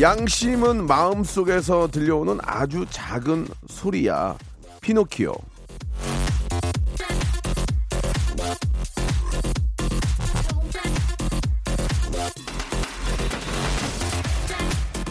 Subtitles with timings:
[0.00, 4.36] 양심은 마음속에서 들려오는 아주 작은 소리야
[4.80, 5.32] 피노키오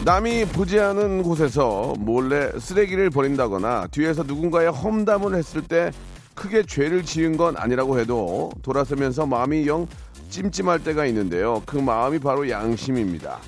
[0.04, 5.92] 남이 보지 않은 곳에서 몰래 쓰레기를 버린다거나 뒤에서 누군가의 험담을 했을 때
[6.36, 9.88] 크게 죄를 지은 건 아니라고 해도 돌아서면서 마음이 영
[10.30, 11.64] 찜찜할 때가 있는데요.
[11.66, 13.40] 그 마음이 바로 양심입니다.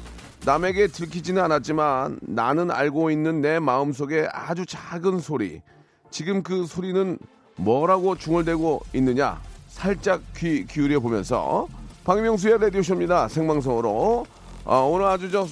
[0.45, 5.63] 남에게 들키지는 않았지만 나는 알고 있는 내 마음속에 아주 작은 소리.
[6.11, 7.17] 지금 그 소리는
[7.55, 9.41] 뭐라고 중얼대고 있느냐?
[9.69, 11.67] 살짝 귀 기울여 보면서
[12.03, 13.27] 박명수의 라디오쇼입니다.
[13.27, 14.27] 생방송으로.
[14.65, 15.47] 아, 오늘 아주 저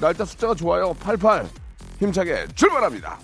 [0.00, 0.94] 날짜 숫자가 좋아요.
[0.94, 1.46] 88.
[1.98, 3.18] 힘차게 출발합니다.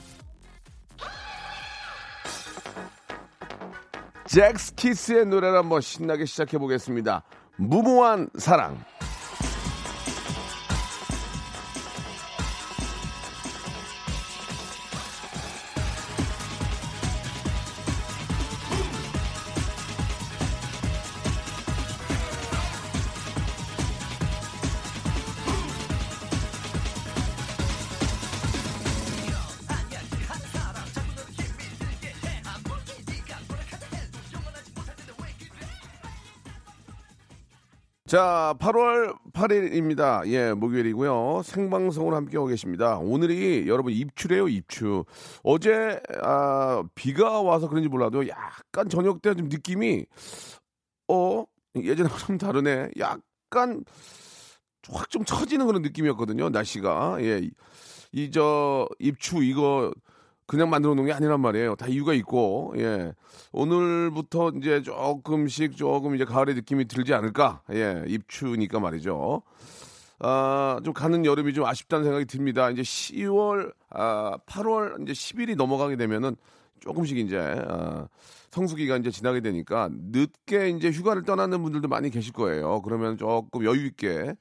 [4.26, 7.22] 잭스키스의 노래를 한번 신나게 시작해 보겠습니다.
[7.56, 8.76] 무모한 사랑.
[38.14, 40.24] 자, 8월 8일입니다.
[40.28, 41.42] 예, 목요일이고요.
[41.44, 42.98] 생방송으로 함께하고 계십니다.
[42.98, 45.04] 오늘이 여러분 입추래요, 입추.
[45.42, 50.06] 어제 아, 비가 와서 그런지 몰라도 약간 저녁 때 좀 느낌이
[51.08, 51.44] 어
[51.76, 52.90] 예전하고 좀 다르네.
[53.00, 53.84] 약간
[54.90, 56.50] 확 좀 처지는 그런 느낌이었거든요.
[56.50, 57.50] 날씨가 예,
[58.12, 59.92] 이 저 입추 이거
[60.46, 61.76] 그냥 만들어 놓은 게 아니란 말이에요.
[61.76, 63.14] 다 이유가 있고, 예.
[63.52, 67.62] 오늘부터 이제 조금씩 조금 이제 가을의 느낌이 들지 않을까?
[67.72, 68.04] 예.
[68.06, 69.42] 입추니까 말이죠.
[70.18, 72.70] 아, 좀 가는 여름이 좀 아쉽다는 생각이 듭니다.
[72.70, 76.36] 이제 10월, 아, 8월, 이제 10일이 넘어가게 되면은
[76.80, 78.06] 조금씩 이제, 아,
[78.50, 82.82] 성수기가 이제 지나게 되니까 늦게 이제 휴가를 떠나는 분들도 많이 계실 거예요.
[82.82, 84.34] 그러면 조금 여유있게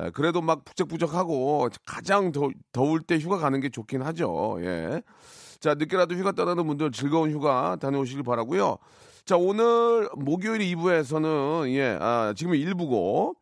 [0.00, 4.58] 예, 그래도 막 부쩍부쩍하고 가장 더, 더울 때 휴가 가는 게 좋긴 하죠.
[4.60, 5.02] 예.
[5.60, 8.78] 자, 늦게라도 휴가 떠나는 분들 즐거운 휴가 다녀오시길 바라고요.
[9.24, 13.34] 자, 오늘 목요일 2부에서는 예, 아, 지금 1부고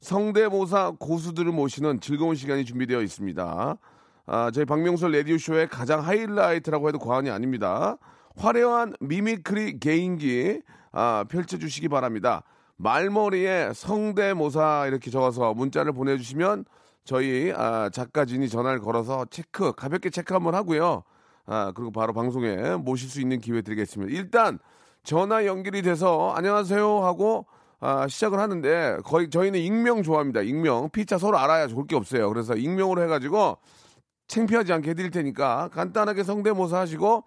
[0.00, 3.76] 성대모사 고수들을 모시는 즐거운 시간이 준비되어 있습니다.
[4.26, 7.98] 아, 저희 박명수 라디오 쇼의 가장 하이라이트라고 해도 과언이 아닙니다.
[8.36, 10.60] 화려한 mimicry 개인기
[10.92, 12.44] 아, 펼쳐 주시기 바랍니다.
[12.76, 16.66] 말머리에 성대모사 이렇게 적어서 문자를 보내주시면
[17.04, 21.02] 저희 아, 작가진이 전화를 걸어서 체크 가볍게 체크 한번 하고요.
[21.46, 24.12] 아, 그리고 바로 방송에 모실 수 있는 기회 드리겠습니다.
[24.12, 24.58] 일단
[25.02, 27.46] 전화 연결이 돼서 안녕하세요 하고
[27.80, 30.40] 아, 시작을 하는데 거의 저희는 익명 좋아합니다.
[30.40, 32.28] 익명 피자 서로 알아야 좋을 게 없어요.
[32.30, 33.58] 그래서 익명으로 해가지고
[34.26, 37.24] 창피하지 않게 해드릴 테니까 간단하게 성대모사 하시고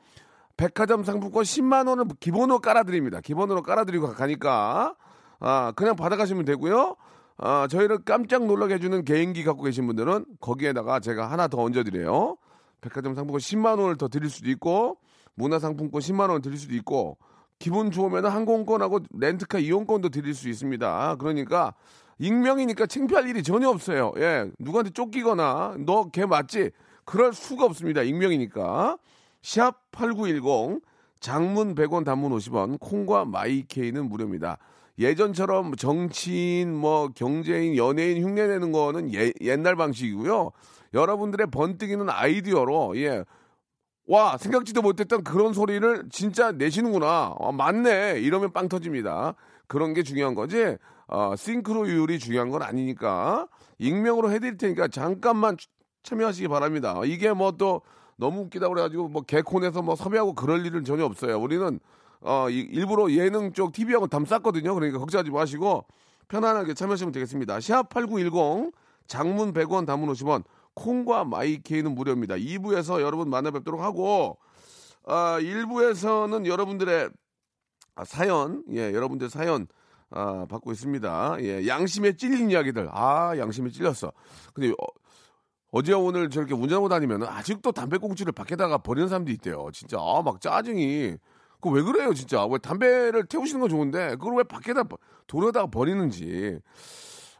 [0.57, 3.21] 백화점 상품권 10만 원을 기본으로 깔아드립니다.
[3.21, 4.95] 기본으로 깔아드리고 가니까
[5.39, 6.95] 아, 그냥 받아가시면 되고요.
[7.37, 12.37] 아, 저희를 깜짝 놀라게 해주는 개인기 갖고 계신 분들은 거기에다가 제가 하나 더 얹어드려요.
[12.81, 14.97] 백화점 상품권 10만 원을 더 드릴 수도 있고
[15.35, 17.17] 문화상품권 10만 원 드릴 수도 있고
[17.59, 21.15] 기분 좋으면 항공권하고 렌트카 이용권도 드릴 수 있습니다.
[21.19, 21.73] 그러니까
[22.19, 24.11] 익명이니까 창피할 일이 전혀 없어요.
[24.17, 26.71] 예, 누구한테 쫓기거나 너 걔 맞지?
[27.05, 28.01] 그럴 수가 없습니다.
[28.01, 28.97] 익명이니까
[29.41, 30.81] 샵 8910
[31.19, 34.57] 장문 100원 단문 50원 콩과 마이케이는 무료입니다.
[34.99, 40.51] 예전처럼 정치인, 뭐 경제인, 연예인 흉내내는 거는 예, 옛날 방식이고요.
[40.93, 43.23] 여러분들의 번뜩이는 아이디어로 예.
[44.07, 47.33] 와 생각지도 못했던 그런 소리를 진짜 내시는구나.
[47.37, 48.19] 어, 맞네.
[48.21, 49.35] 이러면 빵 터집니다.
[49.67, 50.77] 그런 게 중요한 거지.
[51.07, 53.47] 어, 싱크로율이 중요한 건 아니니까
[53.79, 55.57] 익명으로 해드릴 테니까 잠깐만
[56.03, 57.01] 참여하시기 바랍니다.
[57.05, 57.81] 이게 뭐 또
[58.19, 61.39] 너무 웃기다 그래가지고 뭐 개콘에서 뭐 섭외하고 그럴 일은 전혀 없어요.
[61.39, 61.79] 우리는
[62.21, 64.73] 어, 이- 일부러 예능 쪽 TV하고 담 쌌거든요.
[64.73, 65.85] 그러니까 걱정하지 마시고
[66.29, 67.57] 편안하게 참여하시면 되겠습니다.
[67.59, 68.71] 샵8910
[69.05, 70.43] 장문 100원 단문 50원
[70.77, 72.35] 콩과 마이케이는 무료입니다.
[72.35, 74.37] 2부에서 여러분 만나 뵙도록 하고
[75.05, 77.09] 아, 1부에서는 여러분들의
[77.95, 79.67] 아, 사연, 예, 여러분들 사연
[80.11, 81.37] 아, 받고 있습니다.
[81.41, 82.89] 예, 양심에 찔린 이야기들.
[82.91, 84.11] 아, 양심에 찔렸어.
[84.53, 84.85] 근데 어,
[85.71, 89.69] 어제 오늘 저렇게 운전하고 다니면 아직도 담배꽁초를 밖에다가 버리는 사람도 있대요.
[89.73, 91.17] 진짜 아, 막 짜증이.
[91.59, 92.45] 그 왜 그래요, 진짜?
[92.45, 96.59] 왜 담배를 태우시는 건 좋은데 그걸 왜 밖에다 버- 도로에다가 버리는지.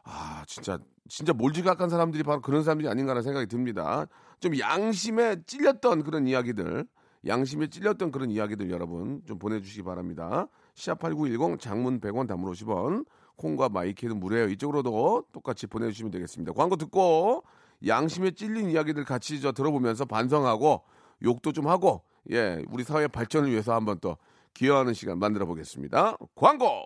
[0.03, 4.07] 아, 진짜 진짜 몰지각한 사람들이 바로 그런 사람들이 아닌가라는 생각이 듭니다.
[4.39, 6.85] 좀 양심에 찔렸던 그런 이야기들,
[7.25, 10.47] 양심에 찔렸던 그런 이야기들 여러분 좀 보내주시기 바랍니다.
[10.75, 13.05] 샵8910 장문 100원 단문 50원
[13.35, 14.49] 콩과 my K는 무료예요.
[14.49, 16.53] 이쪽으로도 똑같이 보내주시면 되겠습니다.
[16.53, 17.43] 광고 듣고
[17.85, 20.83] 양심에 찔린 이야기들 같이 저 들어보면서 반성하고
[21.23, 24.17] 욕도 좀 하고 예 우리 사회 발전을 위해서 한번 또
[24.53, 26.17] 기여하는 시간 만들어 보겠습니다.
[26.35, 26.85] 광고.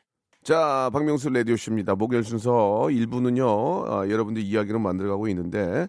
[0.43, 1.93] 자, 박명수 라디오쇼입니다.
[1.93, 2.51] 목요일 순서
[2.89, 5.87] 1부는요, 아, 여러분들 이야기로 만들어가고 있는데,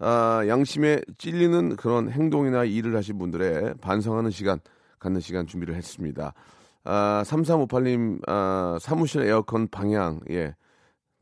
[0.00, 4.58] 아, 양심에 찔리는 그런 행동이나 일을 하신 분들의 반성하는 시간,
[4.98, 6.34] 갖는 시간 준비를 했습니다.
[6.82, 10.56] 아, 3358님, 아, 사무실 에어컨 방향, 예,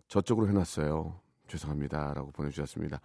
[0.09, 1.21] 저쪽으로 해놨어요.
[1.49, 2.15] 죄송합니다.
[2.15, 2.99] 라고 보내주셨습니다.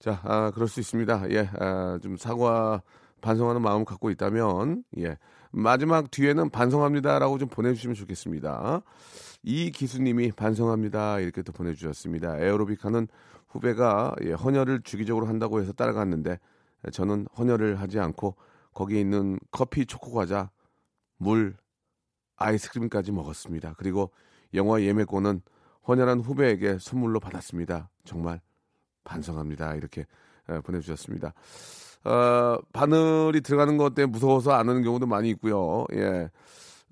[0.00, 1.30] 자, 아, 그럴 수 있습니다.
[1.30, 2.82] 예, 아, 좀 사과,
[3.20, 5.18] 반성하는 마음 갖고 있다면, 예,
[5.50, 8.82] 마지막 뒤에는 반성합니다라고 좀 보내주시면 좋겠습니다.
[9.42, 11.20] 이 기수님이 반성합니다.
[11.20, 12.38] 이렇게 또 보내주셨습니다.
[12.38, 13.08] 에어로빅 하는
[13.48, 16.38] 후배가 예, 헌혈을 주기적으로 한다고 해서 따라갔는데,
[16.92, 18.36] 저는 헌혈을 하지 않고
[18.72, 20.50] 거기에 있는 커피, 초코 과자,
[21.16, 21.56] 물,
[22.36, 23.74] 아이스크림까지 먹었습니다.
[23.78, 24.12] 그리고
[24.54, 25.42] 영화 예매권은
[25.88, 27.90] 헌혈한 후배에게 선물로 받았습니다.
[28.04, 28.40] 정말
[29.04, 29.74] 반성합니다.
[29.74, 30.06] 이렇게
[30.50, 31.34] 예, 보내주셨습니다.
[32.04, 35.84] 어, 바늘이 들어가는 것 때문에 무서워서 안 하는 경우도 많이 있고요.
[35.94, 36.30] 예.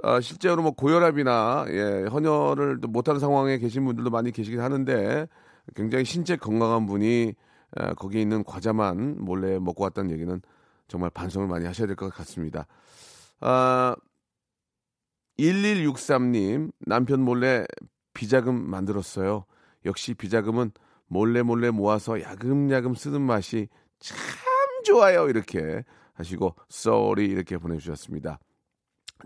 [0.02, 5.26] 아, 실제로 뭐 고혈압이나 예, 헌혈을 또 못하는 상황에 계신 분들도 많이 계시긴 하는데
[5.74, 7.34] 굉장히 신체 건강한 분이
[7.78, 10.40] 에, 거기 있는 과자만 몰래 먹고 왔다는 얘기는
[10.88, 12.66] 정말 반성을 많이 하셔야 될 것 같습니다.
[13.40, 13.96] 아,
[15.38, 17.64] 1163님 남편 몰래
[18.14, 19.44] 비자금 만들었어요.
[19.84, 20.72] 역시 비자금은
[21.06, 23.68] 몰래 몰래 모아서 야금야금 쓰는 맛이
[24.00, 24.16] 참
[24.86, 25.28] 좋아요.
[25.28, 28.38] 이렇게 하시고 쏘리 이렇게 보내주셨습니다.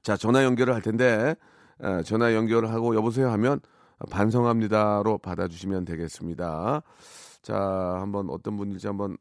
[0.02, 1.34] 자 전화 연결을 할 텐데
[1.82, 3.60] 에, 전화 연결을 하고 여보세요 하면
[4.10, 6.82] 반성합니다로 받아주시면 되겠습니다.
[7.42, 7.56] 자
[8.00, 9.16] 한번 어떤 분일지 한번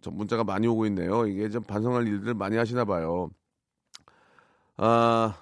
[0.00, 1.26] 좀 문자가 많이 오고 있네요.
[1.26, 3.30] 이게 좀 반성할 일들을 많이 하시나 봐요.
[4.76, 5.36] 아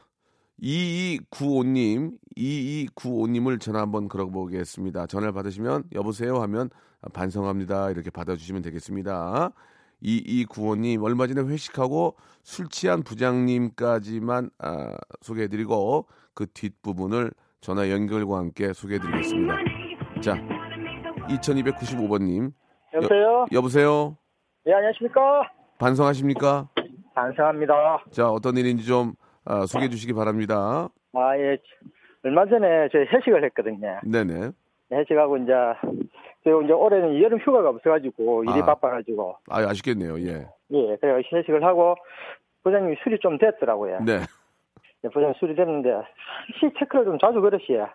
[0.63, 5.07] 2295님, 2295님을 전화 한번 걸어보겠습니다.
[5.07, 6.71] 전화를 받으시면 여보세요 하면
[7.13, 7.91] 반성합니다.
[7.91, 9.53] 이렇게 받아주시면 되겠습니다.
[10.03, 19.55] 2295님, 얼마 전에 회식하고 술 취한 부장님까지만 아, 소개해드리고 그 뒷부분을 전화 연결과 함께 소개해드리겠습니다.
[20.23, 20.35] 자,
[21.29, 22.53] 2295번님.
[22.95, 23.47] 여보세요?
[23.53, 24.17] 여 보세요?
[24.67, 25.51] 예, 안녕하십니까?
[25.79, 26.69] 반성하십니까?
[27.15, 28.05] 반성합니다.
[28.11, 29.15] 자, 어떤 일인지 좀
[29.45, 30.89] 아, 소개해 주시기 바랍니다.
[31.15, 31.59] 아, 예.
[32.25, 34.01] 얼마 전에 저희 회식을 했거든요.
[34.05, 34.51] 네네.
[34.93, 35.53] 회식하고 이제,
[36.49, 38.65] 제가 이제 올해는 여름 휴가가 없어가지고 일이 아.
[38.65, 40.19] 바빠가지고, 아, 아쉽겠네요.
[40.21, 40.49] 예.
[40.71, 41.95] 예, 그래 회식을 하고,
[42.63, 44.01] 부장님이 술이 좀 됐더라고요.
[44.01, 44.21] 네.
[45.05, 45.91] 예, 부장님 술이 됐는데,
[46.59, 47.89] 시 체크를 좀 자주 그러시요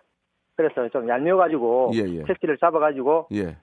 [0.56, 2.22] 그래서 좀 얄미워가지고, 예, 예.
[2.22, 3.56] 택시를 잡아가지고, 예.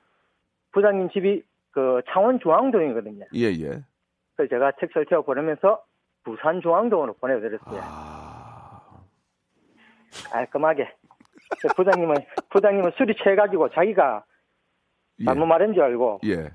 [0.74, 3.26] 부장님 집이 그 창원 중앙동이거든요.
[3.34, 3.82] 예, 예.
[4.36, 5.82] 그래서 제가 택시를 태워 보내면서
[6.24, 7.80] 부산 중앙동으로 보내드렸어요.
[7.82, 8.82] 아.
[10.32, 10.94] 깔끔하게.
[11.62, 12.16] 그 부장님은
[12.50, 14.31] 부장님은 술이 취해가지고 자기가 예.
[15.26, 16.52] 잘못 말한 줄 알고 예.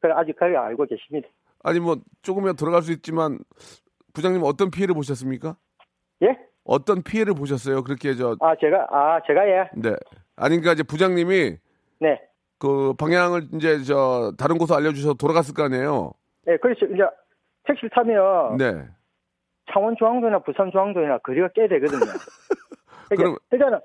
[0.00, 1.28] 그래 아직까지 알고 계십니다.
[1.62, 3.38] 아니 뭐 조금이라도 들어갈 수 있지만
[4.14, 5.56] 부장님 어떤 피해를 보셨습니까?
[6.22, 6.38] 예?
[6.64, 7.82] 어떤 피해를 보셨어요?
[7.82, 9.70] 그렇게 저 아, 제가, 아, 제가 예.
[9.74, 9.90] 네.
[10.36, 11.56] 아니 그러니까 이제 부장님이
[12.00, 12.20] 네.
[12.58, 16.12] 그 방향을 이제 저 다른 곳으로 알려주셔서 돌아갔을 거 아니에요.
[16.48, 16.86] 예, 그렇죠.
[16.86, 17.02] 이제
[17.64, 18.86] 택시를 타면 네.
[19.72, 22.00] 창원 중앙도나 부산 중앙도나 거리가 꽤 되거든요.
[23.10, 23.78] 그럼- 그럼 일단은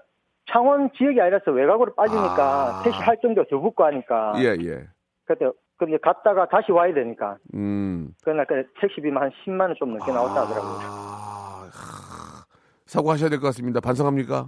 [0.56, 2.82] 창원 지역이 아니라서 외곽으로 빠지니까 아.
[2.84, 4.88] 택시 할 정도 더 붙고 하니까 예 예.
[5.26, 5.46] 그때
[5.78, 8.14] 근데 갔다가 다시 와야 되니까 음.
[8.24, 10.78] 그날 그 택시비만 한 10만 원 좀 넘게 나왔다 하더라고요.
[10.80, 12.46] 아, 하,
[12.86, 13.82] 사과하셔야 될 것 같습니다.
[13.82, 14.48] 반성합니까?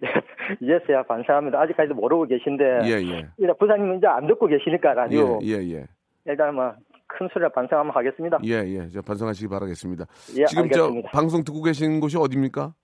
[0.60, 1.58] 이제서야 반성합니다.
[1.62, 3.28] 아직까지도 모르고 계신데 예 예.
[3.38, 5.86] 일단 부장님은 이제 안 듣고 계시니까 라디오 예, 예, 예.
[6.26, 6.74] 일단 뭐
[7.10, 8.38] 큰 소리로 반성 한번 하겠습니다.
[8.44, 8.86] 예, 예.
[8.90, 10.04] 저 반성하시기 바라겠습니다.
[10.36, 11.08] 예, 지금 알겠습니다.
[11.10, 12.74] 저 방송 듣고 계신 곳이 어디입니까?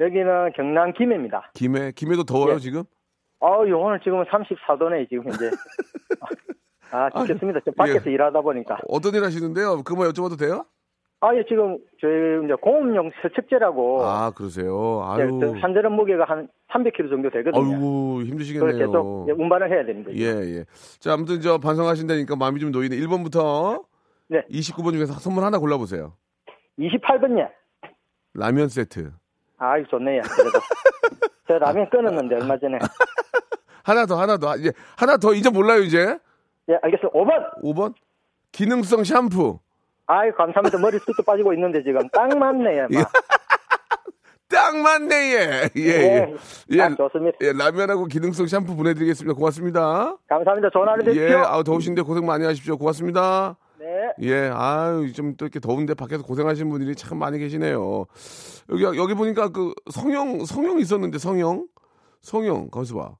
[0.00, 1.50] 여기는 경남 김해입니다.
[1.54, 1.92] 김해.
[1.92, 2.58] 김해도 더워요, 예.
[2.58, 2.82] 지금?
[3.42, 5.50] 아 유 오늘 지금 은 34도네 지금 현재.
[6.90, 7.60] 아 죽겠습니다.
[7.64, 8.14] 저 밖에서 예.
[8.14, 8.78] 일하다 보니까.
[8.88, 9.82] 어떤 일 하시는데요?
[9.82, 10.64] 그거 여쭤봐도 돼요?
[11.22, 15.02] 아, 예, 지금 저희 이제 공업용 세척제라고 아, 그러세요.
[15.18, 15.38] 예, 아유.
[15.38, 17.62] 저 한전은 무게가 한 300kg 정도 되거든요.
[17.62, 18.78] 아유, 힘드시겠네요.
[18.78, 20.16] 계속 운반을 해야 거죠.
[20.16, 20.24] 예,
[20.60, 20.64] 예.
[20.98, 22.96] 자, 아무튼 저 반성하신다니까 마음이 좀 놓이네.
[22.96, 23.84] 1번부터
[24.28, 24.42] 네.
[24.50, 26.14] 29번 중에서 선물 하나 골라 보세요.
[26.78, 27.50] 28번요.
[28.32, 29.12] 라면 세트.
[29.60, 30.22] 아유 좋네요.
[30.22, 30.58] 그래도
[31.46, 32.78] 저 라면 끊었는데 얼마 전에.
[33.84, 34.56] 하나 더, 하나 더.
[34.56, 36.18] 이제 하나 더 이제 몰라요, 이제.
[36.68, 37.10] 예, 알겠습니다.
[37.18, 37.62] 5번.
[37.62, 37.94] 5번.
[38.52, 39.58] 기능성 샴푸.
[40.06, 40.78] 아유 감사합니다.
[40.78, 42.88] 머리숱도 빠지고 있는데 지금 딱 맞네요.
[42.90, 42.98] 예.
[42.98, 43.12] 막.
[44.48, 45.70] 딱 맞네, 예.
[45.76, 46.34] 예,
[46.70, 46.76] 예.
[46.78, 47.38] 딱 좋습니다.
[47.42, 49.34] 예, 라면하고 기능성 샴푸 보내드리겠습니다.
[49.34, 50.16] 고맙습니다.
[50.28, 50.70] 감사합니다.
[50.74, 51.28] 하루 되십시오.
[51.28, 52.76] 예, 아우 더우신데 고생 많이 하십시오.
[52.76, 53.56] 고맙습니다.
[53.80, 54.12] 네.
[54.20, 58.04] 예, 아유 좀 또 이렇게 더운데 밖에서 고생하시는 분들이 참 많이 계시네요.
[58.70, 61.66] 여기 여기 보니까 그 성형 성형 있었는데 성형
[62.20, 63.16] 성형 거기서 봐.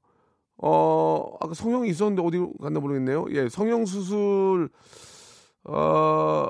[0.57, 3.25] 어 아까 성형이 있었는데 어디 갔나 모르겠네요.
[3.31, 4.69] 예, 성형 수술
[5.63, 6.49] 어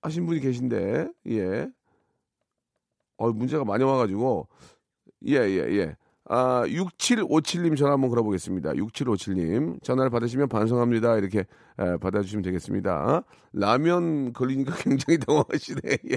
[0.00, 1.68] 하신 분이 계신데 예.
[3.18, 4.48] 어 문제가 많이 와가지고
[5.26, 5.96] 예 예, 예.
[6.30, 8.72] 아, 6757님 전화 한번 걸어보겠습니다.
[8.72, 9.82] 6757님.
[9.82, 11.16] 전화를 받으시면 반성합니다.
[11.16, 11.40] 이렇게
[11.78, 13.22] 에, 받아주시면 되겠습니다.
[13.54, 15.80] 라면 걸리니까 굉장히 당황하시네.
[16.10, 16.16] 예.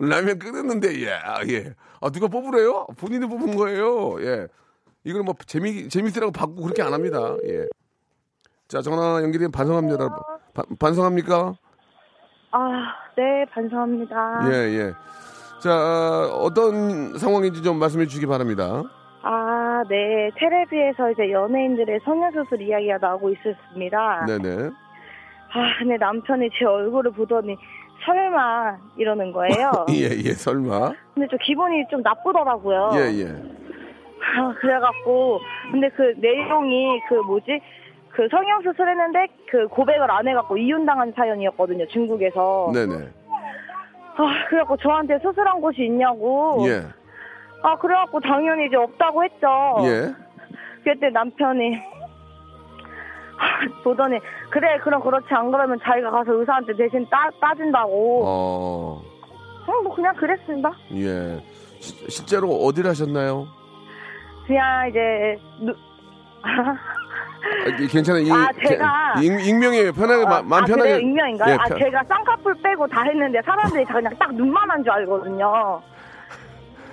[0.00, 1.12] 라면 끓였는데, 예.
[1.12, 1.74] 아, 예.
[2.00, 2.86] 아, 누가 뽑으래요?
[2.98, 4.20] 본인이 뽑은 거예요.
[4.22, 4.48] 예.
[5.04, 7.36] 이걸 뭐 재미, 재밌으라고 받고 그렇게 안 합니다.
[7.46, 7.66] 예.
[8.66, 10.08] 자, 전화 연결되면 반성합니다.
[10.54, 11.54] 바- 반성합니까?
[12.50, 12.68] 아,
[13.16, 14.50] 네, 반성합니다.
[14.52, 14.92] 예, 예.
[15.62, 18.82] 자, 어떤 상황인지 좀 말씀해 주시기 바랍니다.
[19.82, 20.30] 아, 네.
[20.36, 24.26] 테레비에서 이제 연예인들의 성형수술 이야기가 나오고 있었습니다.
[24.26, 24.70] 네네.
[25.54, 27.56] 아, 근데 남편이 제 얼굴을 보더니
[28.04, 29.86] 설마 이러는 거예요.
[29.90, 30.92] 예, 예, 설마.
[31.14, 32.90] 근데 좀 기분이 좀 나쁘더라고요.
[32.94, 33.26] 예, 예.
[34.38, 35.40] 아, 그래갖고
[35.72, 37.60] 근데 그 내용이 그 뭐지?
[38.10, 42.70] 그 성형수술 했는데 그 고백을 안 해갖고 이혼당한 사연이었거든요, 중국에서.
[42.72, 42.94] 네네.
[44.14, 46.64] 아, 그래갖고 저한테 수술한 곳이 있냐고.
[46.68, 46.82] 예.
[47.62, 49.46] 아, 그래갖고 당연히 이제 없다고 했죠.
[49.84, 50.14] 예.
[50.84, 51.80] 그때 남편이
[53.84, 54.18] 보더니
[54.50, 59.02] 그래 그럼 그렇지 안 그러면 자기가 가서 의사한테 대신 따, 따진다고 어,
[59.66, 61.40] 어, 뭐 그냥 그랬습니다 예.
[61.80, 63.46] 시- 실제로 어디를 하셨나요?
[64.46, 65.72] 그냥 이제 누...
[66.42, 66.76] 아,
[67.80, 68.22] 이- 괜찮아요.
[68.22, 69.92] 이- 아, 제가- 개- 익, 익명이에요.
[69.92, 70.98] 편하게, 마, 마음 아, 편하게.
[71.00, 71.52] 익명인가요?
[71.52, 74.92] 예, 아 편- 제가 쌍꺼풀 빼고 다 했는데 사람들이 다 그냥 딱 눈만 한 줄
[74.92, 75.80] 알거든요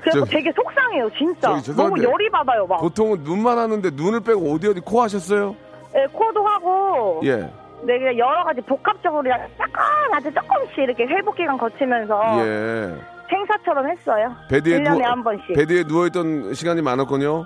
[0.01, 4.67] 그래서 저기- 되게 속상해요 진짜 너무 열이 받아요 막 보통은 눈만 하는데 눈을 빼고 어디
[4.67, 5.55] 어디 코 하셨어요?
[5.95, 7.51] 예, 코도 하고 예.
[7.81, 9.23] 네, 그냥 여러 가지 복합적으로
[9.57, 12.95] 조금 아주 조금씩 이렇게 회복 기간 거치면서 예.
[13.31, 14.35] 행사처럼 했어요.
[14.49, 15.53] 베드에 1년에 누워, 한 번씩.
[15.55, 17.45] 베드에 누워 있던 시간이 많았군요.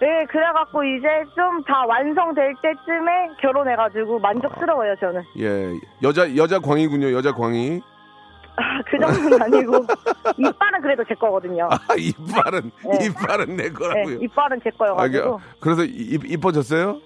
[0.00, 5.22] 네, 그래갖고 이제 좀 다 완성될 때쯤에 결혼해가지고 만족스러워요, 저는.
[5.38, 5.74] 예.
[6.02, 7.12] 여자, 여자 광이군요.
[7.12, 7.80] 여자 광이.
[8.56, 9.86] 아, 그 정도는 아니고.
[10.36, 11.68] 이빨은 그래도 제 거거든요.
[11.70, 13.06] 아, 이빨은, 네.
[13.06, 14.18] 이빨은 내 네, 거라고요.
[14.20, 15.36] 이빨은 제 아, 거여가지고.
[15.38, 16.98] 그- 그래서 이, 이뻐졌어요?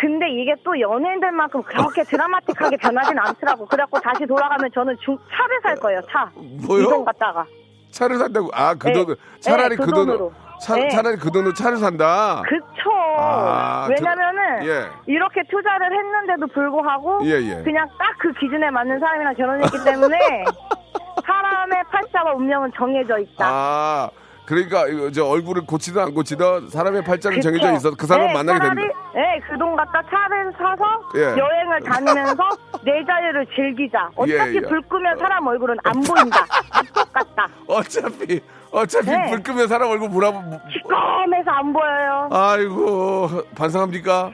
[0.00, 3.66] 근데 이게 또 연예인들만큼 그렇게 드라마틱하게 변하진 않더라고.
[3.66, 6.30] 그래갖고 다시 돌아가면 저는 중, 차를 살 거예요, 차.
[6.36, 6.82] 뭐요?
[6.84, 7.44] 이동 갔다가.
[7.90, 8.48] 차를 산다고?
[8.52, 8.92] 아, 그 네.
[8.92, 10.18] 돈, 차라리 네, 그그 돈으로.
[10.18, 10.32] 돈으로.
[10.60, 10.88] 차, 네.
[10.88, 12.42] 차라리 그 돈으로 차를 산다.
[12.48, 12.90] 그쵸.
[13.18, 14.86] 아, 왜냐면은 예.
[15.06, 17.62] 이렇게 투자를 했는데도 불구하고 예, 예.
[17.62, 20.18] 그냥 딱 그 기준에 맞는 사람이랑 결혼했기 때문에
[21.24, 23.46] 사람의 팔자와 운명은 정해져 있다.
[23.48, 24.10] 아,
[24.44, 24.84] 그러니까
[25.14, 27.48] 저 얼굴을 고치든 안 고치든 사람의 팔자는 그쵸?
[27.48, 27.90] 정해져 있어.
[27.96, 28.98] 그 사람 네, 만나게 차라리, 된다.
[29.14, 31.20] 네, 그 돈 갖다 차를 사서 예.
[31.38, 32.42] 여행을 다니면서
[32.82, 34.08] 내 자유를 즐기자.
[34.16, 34.60] 어차피 예, 예.
[34.62, 36.44] 불 끄면 사람 얼굴은 안 보인다.
[36.72, 37.48] 다 똑같다.
[37.68, 39.30] 어차피 어차피 네.
[39.30, 40.28] 불 끄면 사람 얼굴 보라.
[40.30, 42.28] 시꺼매서 안 보여요.
[42.30, 44.32] 아이고 반성합니까?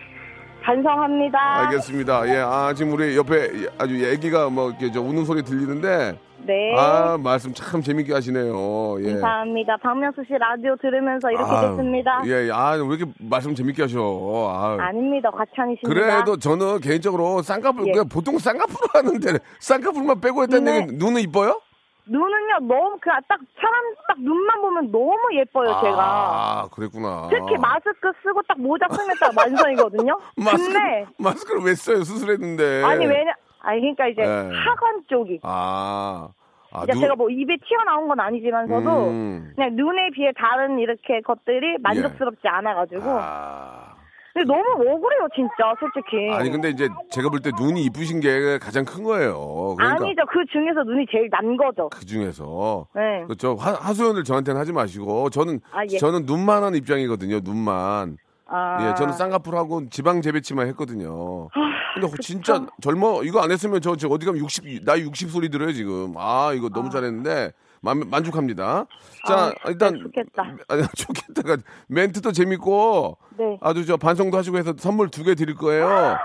[0.62, 1.38] 반성합니다.
[1.67, 2.26] 알겠습니다.
[2.29, 6.75] 예, 아, 지금 우리 옆에 아주 애기가 뭐 이렇게 저 우는 소리 들리는데, 네.
[6.79, 8.97] 아, 말씀 참 재밌게 하시네요.
[9.00, 9.12] 예.
[9.12, 9.76] 감사합니다.
[9.83, 12.23] 박명수 씨 라디오 들으면서 이렇게 아유, 됐습니다.
[12.25, 14.00] 예, 아, 왜 이렇게 말씀 재밌게 하셔.
[14.00, 14.79] 아.
[14.81, 15.31] 아닙니다.
[15.31, 15.88] 과찬이십니다.
[15.88, 17.93] 그래도 저는 개인적으로 쌍꺼풀, 예.
[17.93, 20.76] 그냥 보통 쌍꺼풀 하는데, 쌍꺼풀만 빼고 했다는 네.
[20.79, 21.61] 얘기 눈은 이뻐요?
[22.06, 25.96] 눈은요 너무 그냥 딱 사람 딱 눈만 보면 너무 예뻐요 제가.
[25.99, 27.28] 아, 그랬구나.
[27.30, 30.18] 특히 마스크 쓰고 딱 모자 쓰면 딱 완성이거든요.
[30.37, 32.02] 마스크, 근데 마스크를 왜 써요?
[32.04, 32.82] 수술했는데.
[32.84, 34.28] 아니 왜냐 아니 그러니까 이제 네.
[34.54, 36.28] 하관 쪽이 아,
[36.73, 39.52] 아, 눈- 제가 뭐 입에 튀어나온 건 아니지만서도 음.
[39.56, 43.93] 그냥 눈에 비해 다른 이렇게 것들이 만족스럽지 않아가지고 아.
[44.35, 48.85] 근데 너무 억울해요 진짜 솔직히 아니 근데 이제 제가 볼 때 눈이 이쁘신 게 가장
[48.85, 49.75] 큰 거예요.
[49.76, 53.25] 그러니까 아니죠 그 중에서 눈이 제일 난 거죠 그 중에서 네.
[53.29, 55.99] 그저 하소연을 저한테는 하지 마시고 저는 아, 예.
[55.99, 57.41] 저는 눈만 하는 입장이거든요.
[57.45, 58.17] 눈만.
[58.47, 58.88] 아.
[58.91, 61.49] 예, 저는 쌍꺼풀하고 지방 재배치만 했거든요.
[61.55, 61.61] 아,
[61.95, 65.73] 근데 진짜 젊어 이거 안 했으면 저, 저 어디 가면 60 나이 60 소리 들어요
[65.73, 66.14] 지금.
[66.17, 67.53] 아 이거 너무 잘했는데
[67.85, 68.87] 만, 만족합니다.
[69.26, 70.43] 자 아, 일단 좋겠다.
[70.69, 73.59] 아니, 좋겠다가 멘트도 재밌고 네.
[73.61, 76.17] 아주 저 반성도 하시고 해서 선물 두 개 드릴 거예요.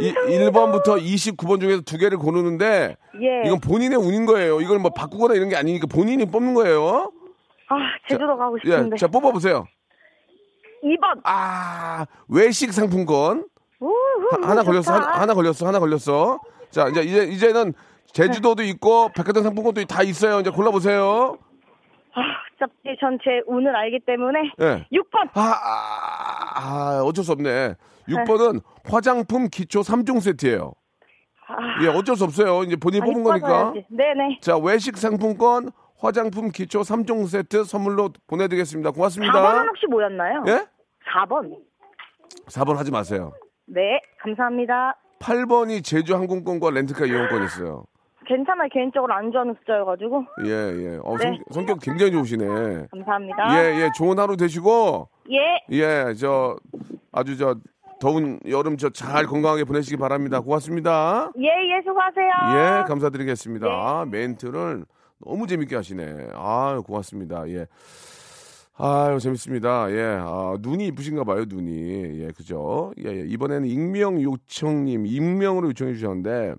[0.00, 3.46] 이, 1번부터 29번 중에서 두 개를 고르는데 예.
[3.46, 4.60] 이건 본인의 운인 거예요.
[4.60, 7.12] 이걸 뭐 바꾸거나 이런 게 아니니까 본인이 뽑는 거예요.
[7.68, 7.76] 아
[8.08, 9.64] 제주도 가고 예, 싶은데 자 뽑아 보세요.
[10.84, 13.46] 2번 아 외식 상품권
[13.80, 13.94] 우후,
[14.42, 14.92] 하- 하나 걸렸어.
[14.94, 16.40] 하나, 하나 걸렸어 하나 걸렸어.
[16.70, 17.72] 자 이제 이제 이제는
[18.12, 20.40] 제주도도 있고 백화점 상품권도 다 있어요.
[20.40, 21.36] 이제 골라 보세요.
[22.14, 22.20] 아,
[22.54, 24.86] 어차피 전제 운을 알기 때문에 예.
[24.92, 27.74] 6번 아, 아, 아, 어쩔 수 없네.
[28.08, 30.72] 6번은 화장품 기초 3종 세트예요.
[31.48, 32.62] 아, 예, 어쩔 수 없어요.
[32.62, 33.72] 이제 본인이 아, 뽑은 거니까.
[33.90, 38.90] 네네 자, 외식 상품권, 화장품 기초 3종 세트 선물로 보내드리겠습니다.
[38.92, 39.32] 고맙습니다.
[39.32, 40.44] 4번은 혹시 뭐였나요?
[40.48, 40.66] 예?
[41.12, 41.56] 4번
[42.48, 43.32] 4번 하지 마세요.
[43.66, 47.84] 네 감사합니다 8번이 제주 항공권과 렌트카 이용권 있어요.
[48.26, 50.98] 괜찮아요 개인적으로 안 좋아하는 숫자여가지고 예, 예.
[51.02, 51.38] 어, 네.
[51.50, 52.44] 성, 격 굉장히 좋으시네.
[52.90, 53.90] 감사합니다 예, 예.
[53.96, 55.76] 좋은 하루 되시고, 예.
[55.76, 56.56] 예, 저,
[57.12, 57.56] 아주 저,
[57.98, 60.40] 더운 여름 저 잘 건강하게 보내시기 바랍니다.
[60.40, 61.30] 고맙습니다.
[61.38, 62.80] 예, 예, 수고하세요.
[62.80, 63.66] 예, 감사드리겠습니다.
[63.68, 64.84] 아, 멘트를
[65.24, 66.28] 너무 재밌게 하시네.
[66.34, 67.48] 아, 고맙습니다.
[67.48, 67.66] 예.
[68.78, 69.90] 아유, 재밌습니다.
[69.92, 70.18] 예.
[70.20, 72.20] 아, 눈이 이쁘신가 봐요, 눈이.
[72.22, 72.92] 예, 그죠?
[73.02, 73.20] 예, 예.
[73.26, 76.54] 이번에는 익명 요청님, 익명으로 요청해 주셨는데,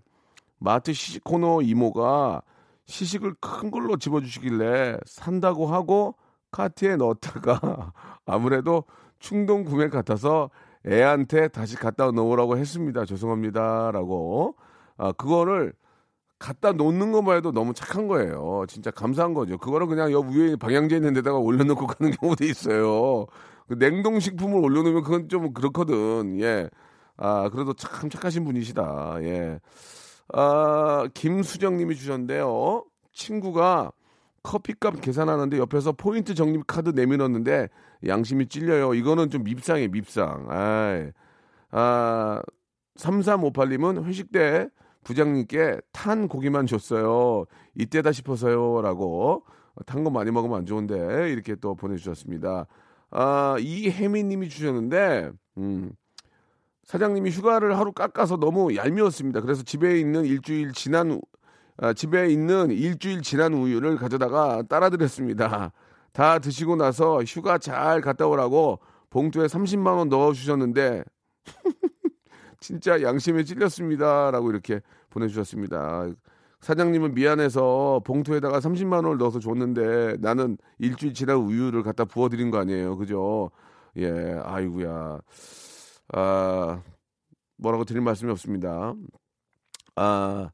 [0.60, 2.42] 마트 시식 코너 이모가
[2.86, 6.16] 시식을 큰 걸로 집어주시길래 산다고 하고
[6.52, 7.94] 카트에 넣었다가
[8.26, 8.84] 아무래도
[9.20, 10.50] 충동 구매 같아서
[10.86, 13.06] 애한테 다시 갖다 놓으라고 했습니다.
[13.06, 13.92] 죄송합니다.
[13.92, 14.56] 라고.
[14.98, 15.74] 아, 그거를
[16.40, 18.66] 갖다 놓는 것만 해도 너무 착한 거예요.
[18.68, 19.58] 진짜 감사한 거죠.
[19.58, 23.26] 그거를 그냥 옆 위에 방향제 있는 데다가 올려놓고 가는 경우도 있어요.
[23.68, 26.40] 그 냉동식품을 올려놓으면 그건 좀 그렇거든.
[26.40, 26.70] 예.
[27.18, 29.18] 아, 그래도 참 착하신 분이시다.
[29.22, 29.60] 예.
[30.34, 32.86] 아, 김수정 님이 주셨는데요.
[33.14, 33.92] 친구가
[34.44, 37.70] 커피값 계산하는데 옆에서 포인트 적립 카드 내밀었는데
[38.06, 38.94] 양심이 찔려요.
[38.94, 40.46] 이거는 좀 밉상이에요, 밉상.
[40.50, 41.12] 아이.
[41.72, 42.42] 아,
[42.98, 44.70] 3358님은 회식 때
[45.04, 47.46] 부장님께 탄 고기만 줬어요.
[47.76, 48.82] 이때다 싶어서요.
[48.82, 49.44] 라고.
[49.86, 51.30] 탄 거 많이 먹으면 안 좋은데.
[51.32, 52.66] 이렇게 또 보내주셨습니다.
[53.12, 55.92] 아, 이혜미 님이 주셨는데, 음,
[56.88, 59.42] 사장님이 휴가를 하루 깎아서 너무 얄미웠습니다.
[59.42, 61.22] 그래서 집에 있는 일주일 지난, 우-
[61.76, 65.74] 아, 집에 있는 일주일 지난 우유를 가져다가 따라드렸습니다.
[66.14, 71.04] 다 드시고 나서 휴가 잘 갔다 오라고 봉투에 30만 원 넣어주셨는데,
[72.62, 74.32] 진짜 양심에 찔렸습니다.
[74.32, 76.08] 라고 이렇게 보내주셨습니다.
[76.62, 82.98] 사장님은 미안해서 봉투에다가 30만 원을 넣어서 줬는데 나는 일주일 지난 우유를 갖다 부어드린 거 아니에요.
[82.98, 83.52] 그죠?
[83.98, 85.20] 예, 아이구야.
[86.14, 86.82] 아,
[87.58, 88.94] 뭐라고 드릴 말씀이 없습니다.
[89.96, 90.52] 아,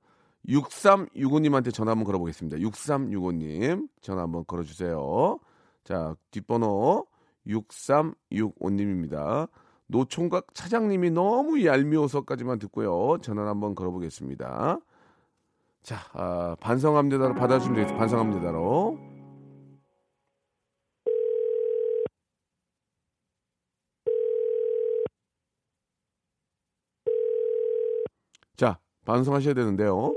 [0.47, 2.57] 6365님한테 전화 한번 걸어보겠습니다.
[2.57, 5.39] 6365님 전화 한번 걸어주세요.
[5.83, 7.07] 자, 뒷번호
[7.47, 9.49] 6365님입니다.
[9.87, 13.17] 노총각 차장님이 너무 얄미워서까지만 듣고요.
[13.21, 14.79] 전화 한번 걸어보겠습니다.
[15.83, 17.99] 자, 아, 반성합니다로 받아주시면 되겠습니다.
[17.99, 18.97] 반성합니다로.
[28.55, 30.15] 자, 반성하셔야 되는데요.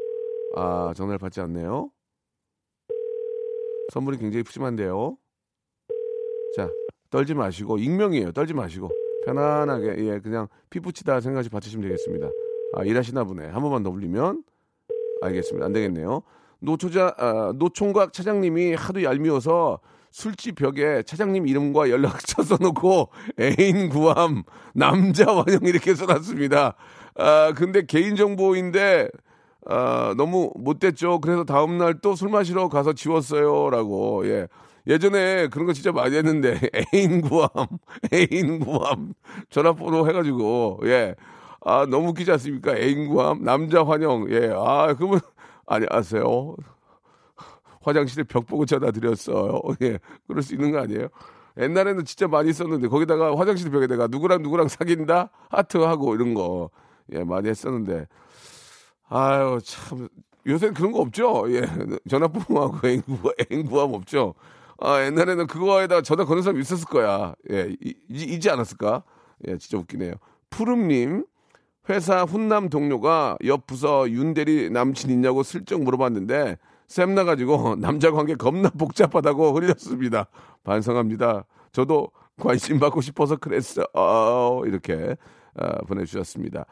[0.55, 1.91] 아, 전화를 받지 않네요.
[3.93, 5.17] 선물이 굉장히 푸짐한데요.
[6.57, 6.71] 자,
[7.11, 8.33] 떨지 마시고 익명이에요.
[8.33, 8.91] 떨지 마시고
[9.25, 12.29] 편안하게 예 그냥 피부치다 생각하시 받으시면 되겠습니다.
[12.75, 13.47] 아 일하시나 보네.
[13.47, 14.45] 한 번만 더 불리면
[15.23, 15.67] 알겠습니다.
[15.67, 16.23] 안 되겠네요.
[16.61, 19.81] 노초자 아, 노총각 차장님이 하도 얄미워서
[20.21, 26.75] 술집 벽에 차장님 이름과 연락처 써놓고 애인 구함, 남자 환영 이렇게 써놨습니다.
[27.17, 29.11] 아, 근데 개인 정보인데,
[29.67, 31.21] 아, 너무 못됐죠.
[31.21, 33.69] 그래서 다음 날 또 술 마시러 가서 지웠어요.
[33.69, 34.49] 라고, 예.
[34.87, 36.59] 예전에 그런 거 진짜 많이 했는데,
[36.95, 37.51] 애인 구함,
[38.13, 39.13] 애인 구함,
[39.51, 41.15] 전화번호 해가지고, 예.
[41.61, 42.75] 아, 너무 웃기지 않습니까?
[42.75, 44.51] 애인 구함, 남자 환영, 예.
[44.55, 45.21] 아, 그러면,
[45.67, 46.57] 안녕하세요.
[47.87, 49.61] 화장실에 벽 보고 전화 드렸어요.
[49.83, 49.99] 예.
[50.27, 51.09] 그럴 수 있는 거 아니에요?
[51.59, 55.31] 옛날에는 진짜 많이 썼는데, 거기다가 화장실 벽에다가 누구랑 누구랑 사귄다?
[55.49, 56.71] 하트 하고 이런 거,
[57.13, 58.07] 예, 많이 했었는데,
[59.09, 60.09] 아유, 참.
[60.49, 61.45] 요새 그런 거 없죠?
[61.49, 61.63] 예.
[62.09, 64.35] 전화번호하고 앵구, 앵구함 없죠?
[64.79, 67.35] 아, 옛날에는 그거에다가 전화 거는 사람 있었을 거야.
[67.51, 67.75] 예.
[67.83, 69.03] 이, 이지 않았을까?
[69.49, 70.15] 예, 진짜 웃기네요.
[70.51, 71.25] 푸름님,
[71.89, 78.71] 회사 훈남 동료가 옆 부서 윤대리 남친 있냐고 슬쩍 물어봤는데, 쌤 나가지고 남자 관계 겁나
[78.71, 80.27] 복잡하다고 흘렸습니다.
[80.65, 81.45] 반성합니다.
[81.73, 83.87] 저도 관심 받고 싶어서 그랬어.
[83.95, 85.17] 어, 이렇게
[85.59, 86.67] 아, 보내주셨습니다.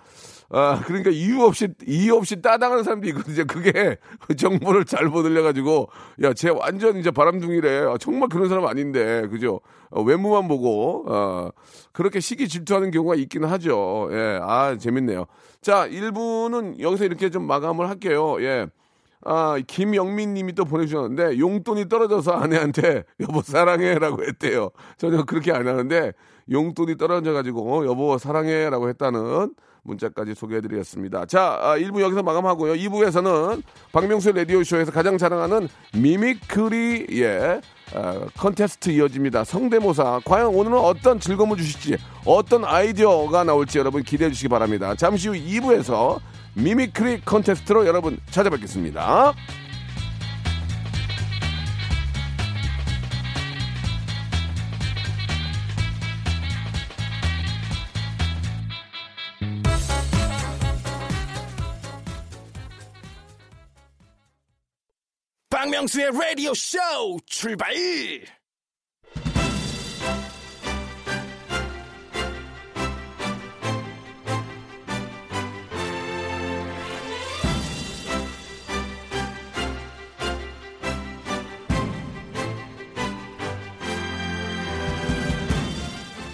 [0.50, 3.46] 아, 그러니까 이유 없이, 이유 없이 따당하는 사람도 있거든요.
[3.46, 3.96] 그게
[4.36, 5.88] 정보를 잘못 올려가지고,
[6.22, 7.86] 야, 쟤 완전 이제 바람둥이래.
[7.86, 9.60] 아, 정말 그런 사람 아닌데, 그죠?
[9.90, 11.50] 어, 외모만 보고, 어,
[11.92, 14.08] 그렇게 시기 질투하는 경우가 있기는 하죠.
[14.12, 15.24] 예, 아, 재밌네요.
[15.62, 18.36] 자, 1부는 여기서 이렇게 좀 마감을 할게요.
[18.42, 18.66] 예.
[19.24, 23.98] 아, 김영민 님이 또 보내주셨는데, 용돈이 떨어져서 아내한테, 여보, 사랑해.
[23.98, 24.70] 라고 했대요.
[24.96, 26.12] 전혀 그렇게 안 하는데,
[26.50, 28.68] 용돈이 떨어져가지고, 어, 여보, 사랑해.
[28.70, 31.26] 라고 했다는 문자까지 소개해드렸습니다.
[31.26, 32.74] 자, 아, 1부 여기서 마감하고요.
[32.74, 37.60] 2부에서는 박명수의 라디오쇼에서 가장 자랑하는 mimicry, 예,
[37.94, 39.44] 아, 컨테스트 이어집니다.
[39.44, 40.20] 성대모사.
[40.24, 44.94] 과연 오늘은 어떤 즐거움을 주실지, 어떤 아이디어가 나올지 여러분 기대해 주시기 바랍니다.
[44.94, 46.18] 잠시 후 2부에서
[46.54, 49.34] mimicry 컨테스트로 여러분 찾아뵙겠습니다.
[65.50, 66.78] 박명수의 라디오 쇼
[67.26, 67.74] 출발!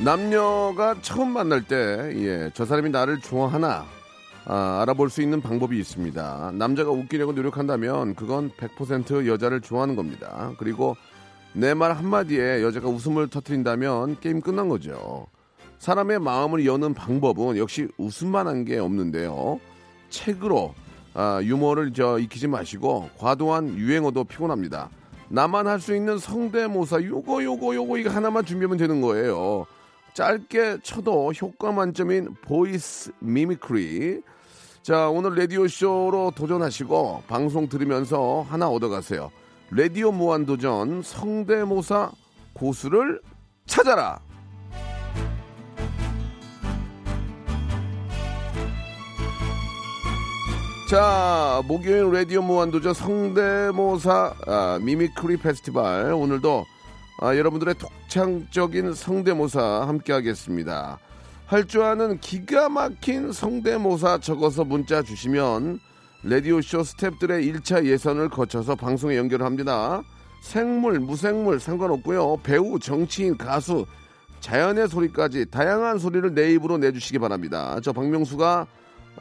[0.05, 1.77] 남녀가 처음 만날 때,
[2.15, 3.85] 예, 저 사람이 나를 좋아하나,
[4.47, 6.53] 아, 알아볼 수 있는 방법이 있습니다.
[6.55, 10.53] 남자가 웃기려고 노력한다면 그건 100% 여자를 좋아하는 겁니다.
[10.59, 10.97] 그리고
[11.53, 15.27] 내 말 한마디에 여자가 웃음을 터트린다면 게임 끝난 거죠.
[15.79, 19.61] 사람의 마음을 여는 방법은 역시 웃음만한 게 없는데요.
[20.09, 20.75] 책으로
[21.13, 24.89] 아, 유머를 저 익히지 마시고 과도한 유행어도 피곤합니다.
[25.29, 29.67] 나만 할 수 있는 성대모사 요거 요거 요거 이거 하나만 준비하면 되는 거예요.
[30.15, 34.23] 짧게 쳐도 효과 만점인 voice mimicry.
[34.83, 39.31] 자, 오늘 라디오쇼로 도전하시고 방송 들으면서 하나 얻어가세요.
[39.71, 42.11] 라디오 무한도전 성대모사
[42.55, 43.21] 고수를
[43.67, 44.21] 찾아라.
[50.89, 56.67] 자, 목요일 라디오 무한도전 성대모사 아, mimicry 페스티벌 오늘도
[57.23, 60.99] 아, 여러분들의 독창적인 성대모사 함께 하겠습니다.
[61.47, 65.81] 할 줄 아는 기가 막힌 성대모사 적어서 문자 주시면
[66.23, 70.03] 라디오쇼 스탭들의 1차 예선을 거쳐서 방송에 연결을 합니다.
[70.43, 72.39] 생물, 무생물 상관없고요.
[72.43, 73.85] 배우, 정치인, 가수,
[74.41, 77.79] 자연의 소리까지 다양한 소리를 내 입으로 내주시기 바랍니다.
[77.83, 78.67] 저 박명수가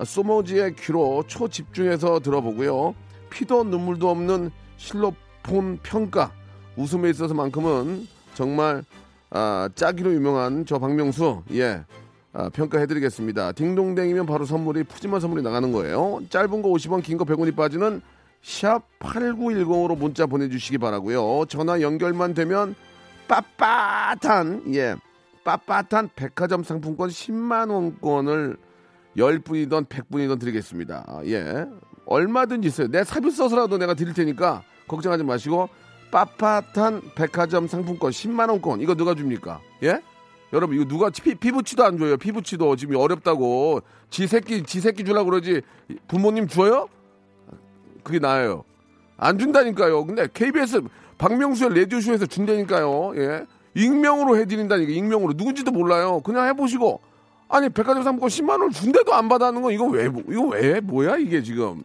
[0.05, 2.95] 소모지의 귀로 초집중해서 들어보고요.
[3.29, 6.31] 피도 눈물도 없는 실로폰 평가
[6.79, 8.83] 웃음에 있어서만큼은 정말
[9.31, 11.83] 아, 짜기로 유명한 저 박명수 예
[12.31, 13.51] 아, 평가해드리겠습니다.
[13.51, 16.21] 딩동댕이면 바로 선물이 푸짐한 선물이 나가는 거예요.
[16.29, 18.01] 짧은 거 50원, 긴 거 100원이 빠지는
[18.41, 21.45] 샵 8910으로 문자 보내주시기 바라고요.
[21.49, 22.75] 전화 연결만 되면
[23.27, 24.95] 빳빳한 예
[25.43, 28.57] 빳빳한 백화점 상품권 10만 원권을
[29.17, 31.03] 10분이든 100분이든 드리겠습니다.
[31.07, 31.65] 아, 예
[32.05, 32.87] 얼마든지 있어요.
[32.87, 35.67] 내 사비 써서라도 내가 드릴 테니까 걱정하지 마시고
[36.11, 39.61] 빳빳한 백화점 상품권 10만 원권 이거 누가 줍니까?
[39.83, 40.01] 예?
[40.51, 42.17] 여러분 이거 누가 피, 피부치도 안 줘요.
[42.17, 45.61] 피부치도 지금 어렵다고 지 새끼 지 새끼 주려고 그러지
[46.07, 46.89] 부모님 줘요?
[48.03, 48.63] 그게 나아요.
[49.17, 50.05] 안 준다니까요.
[50.05, 50.81] 근데 KBS
[51.17, 53.13] 박명수의 라디오쇼에서 준다니까요.
[53.17, 53.45] 예.
[53.75, 56.21] 익명으로 해드린다니까 익명으로 누군지도 몰라요.
[56.21, 57.01] 그냥 해보시고
[57.49, 61.43] 아니 백화점 상품권 10만 원 준대도 안 받아는 하거 이거 왜 이거 왜 뭐야 이게
[61.43, 61.83] 지금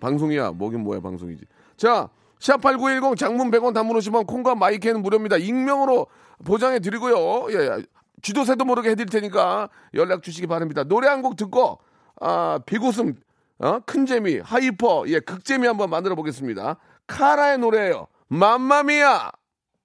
[0.00, 1.44] 방송이야 뭐긴 뭐야 방송이지.
[1.76, 2.08] 자
[2.42, 5.36] 샵8910 장문 100원 단문 50원 콩과 마이크는 무료입니다.
[5.36, 6.08] 익명으로
[6.44, 7.46] 보장해 드리고요.
[7.52, 7.84] 예, 예.
[8.22, 10.84] 쥐도새도 모르게 해드릴 테니까 연락 주시기 바랍니다.
[10.84, 11.78] 노래 한 곡 듣고
[12.20, 13.14] 아, big 웃음,
[13.58, 13.80] 어?
[13.86, 16.76] 큰 재미, hyper, 예, 극재미 한번 만들어 보겠습니다.
[17.06, 18.06] 카라의 노래예요.
[18.28, 19.30] 맘마미야.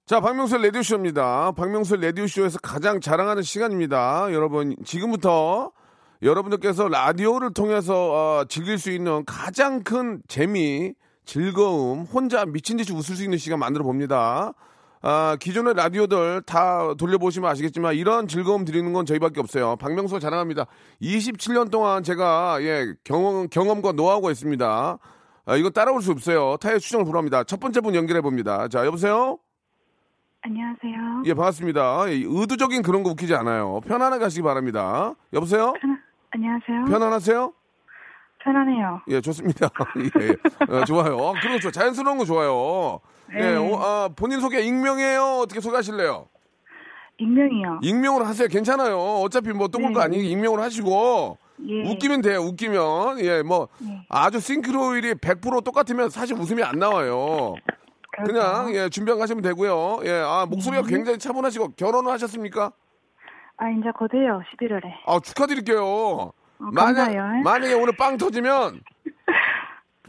[0.06, 1.52] 자, 박명수 레디오쇼입니다.
[1.52, 4.28] 박명수 레디오쇼에서 가장 자랑하는 시간입니다.
[4.32, 5.72] 여러분, 지금부터
[6.22, 7.94] 여러분들께서 라디오를 통해서
[8.40, 10.94] 어, 즐길 수 있는 가장 큰 재미,
[11.28, 14.54] 즐거움, 혼자 미친 듯이 웃을 수 있는 시간 만들어 봅니다.
[15.02, 19.76] 아, 기존의 라디오들 다 돌려보시면 아시겠지만 이런 즐거움 드리는 건 저희밖에 없어요.
[19.76, 20.66] 박명수가 자랑합니다.
[21.02, 24.98] 27년 동안 제가 예, 경험, 경험과 노하우가 있습니다.
[25.44, 26.56] 아, 이거 따라올 수 없어요.
[26.62, 27.44] 타의 추정을 불허합니다.
[27.44, 28.66] 첫 번째 분 연결해 봅니다.
[28.68, 29.38] 자, 여보세요?
[30.40, 31.24] 안녕하세요.
[31.26, 32.08] 예, 반갑습니다.
[32.08, 33.80] 예, 의도적인 그런 거 웃기지 않아요.
[33.86, 35.14] 편안하게 하시기 바랍니다.
[35.34, 35.74] 여보세요?
[36.30, 36.86] 안녕하세요.
[36.86, 37.52] 편안하세요?
[38.42, 39.02] 편안해요.
[39.08, 39.68] 예, 좋습니다.
[40.20, 41.16] 예, 어, 좋아요.
[41.16, 41.70] 거 좋아.
[41.70, 43.00] 자연스러운 거 좋아요.
[43.34, 43.56] 예, 네.
[43.56, 45.40] 어, 아, 본인 소개 익명이에요?
[45.42, 46.28] 어떻게 소개하실래요?
[47.18, 47.80] 익명이요.
[47.82, 48.46] 익명으로 하세요.
[48.48, 48.96] 괜찮아요.
[48.96, 50.04] 어차피 뭐 똥을 거 네.
[50.04, 51.36] 아니니 익명으로 하시고.
[51.66, 51.90] 예.
[51.90, 52.38] 웃기면 돼요.
[52.40, 53.20] 웃기면.
[53.20, 54.06] 예, 뭐 네.
[54.08, 57.54] 아주 싱크로율이 100% 똑같으면 사실 웃음이 안 나와요.
[58.24, 60.00] 그냥 예, 준비한 가시면 되고요.
[60.04, 60.88] 예, 아, 목소리가 네.
[60.94, 62.72] 굉장히 차분하시고 결혼을 하셨습니까?
[63.56, 64.40] 아, 이제 곧 해요.
[64.56, 64.84] 11월에.
[65.06, 66.32] 아, 축하드릴게요.
[66.74, 67.42] 감사해요.
[67.44, 68.80] 만약에 오늘 빵 터지면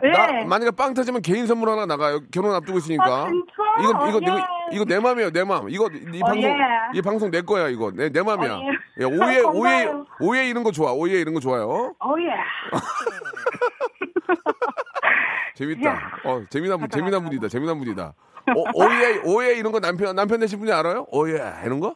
[0.01, 0.09] 네.
[0.11, 2.21] 나, 만약에 빵 터지면 개인 선물 하나 나가요.
[2.31, 3.03] 결혼 앞두고 있으니까.
[3.05, 3.53] 아, 진짜?
[3.81, 4.75] 이거 이거 어, 이거, 예.
[4.75, 5.31] 이거 내 맘이에요.
[5.31, 5.69] 내 맘.
[5.69, 6.55] 이거 이 어, 방송 예.
[6.93, 7.67] 이 방송 내 거야.
[7.67, 8.53] 이거 내 내 맘이야.
[8.55, 8.61] 어,
[8.99, 10.05] 예, 오해 오해 고마워요.
[10.21, 10.93] 오해 이런 거 좋아.
[10.93, 11.93] 오해 이런 거 좋아요.
[11.99, 12.29] 어, 예.
[15.55, 16.19] 재밌다.
[16.23, 17.47] 어, 재미난 분, 재미난 분이다.
[17.49, 18.13] 재미난 분이다.
[18.55, 21.05] 오, 오해 오해 이런 거 남편 남편 되신 분이 알아요?
[21.09, 21.33] 오해
[21.65, 21.95] 이런 거?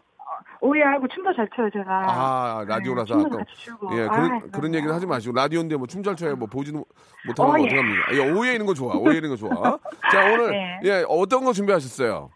[0.83, 2.03] 오해하고 춤도 잘 춰요, 제가.
[2.07, 3.97] 아 라디오라서 같이 추고.
[3.97, 4.51] 예 아, 그런 그럼요.
[4.51, 6.83] 그런 얘기는 하지 마시고 라디오인데 뭐 춤 잘 춰요 뭐 보지는
[7.27, 7.65] 못하는 어, 거 예.
[7.67, 8.13] 어떡합니까?
[8.15, 8.95] 예, 오해 있는 거 좋아.
[8.95, 9.77] 오해 있는 거 좋아.
[10.11, 10.79] 자 오늘 네.
[10.83, 12.29] 예 어떤 거 준비하셨어요?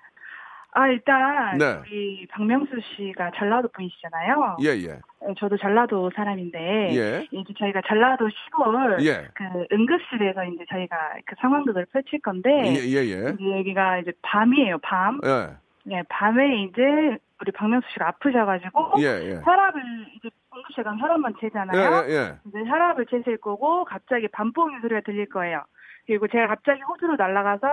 [0.72, 1.80] 아, 일단 네.
[1.82, 4.58] 우리 박명수 씨가 전라도 분이시잖아요.
[4.62, 5.00] 예 예.
[5.22, 6.60] 어, 저도 전라도 사람인데
[6.96, 7.28] 예.
[7.32, 9.28] 이제 저희가 전라도 시골 예.
[9.34, 13.34] 그 응급실에서 이제 저희가 그 상황극을 펼칠 건데 예, 예, 예.
[13.40, 15.20] 이제 여기가 이제 밤이에요, 밤.
[15.26, 15.50] 예.
[15.90, 19.42] 예, 밤에 이제 우리 박명수 씨가 아프셔가지고 예, 예.
[19.44, 19.82] 혈압을
[20.16, 22.06] 이제 응급실 가면 혈압만 예, 재잖아요.
[22.10, 22.40] 예, 예.
[22.48, 25.62] 이제 혈압을 재실 거고 갑자기 밤뽕이 소리가 들릴 거예요.
[26.08, 27.68] 그리고 제가 갑자기 호주로 날아가서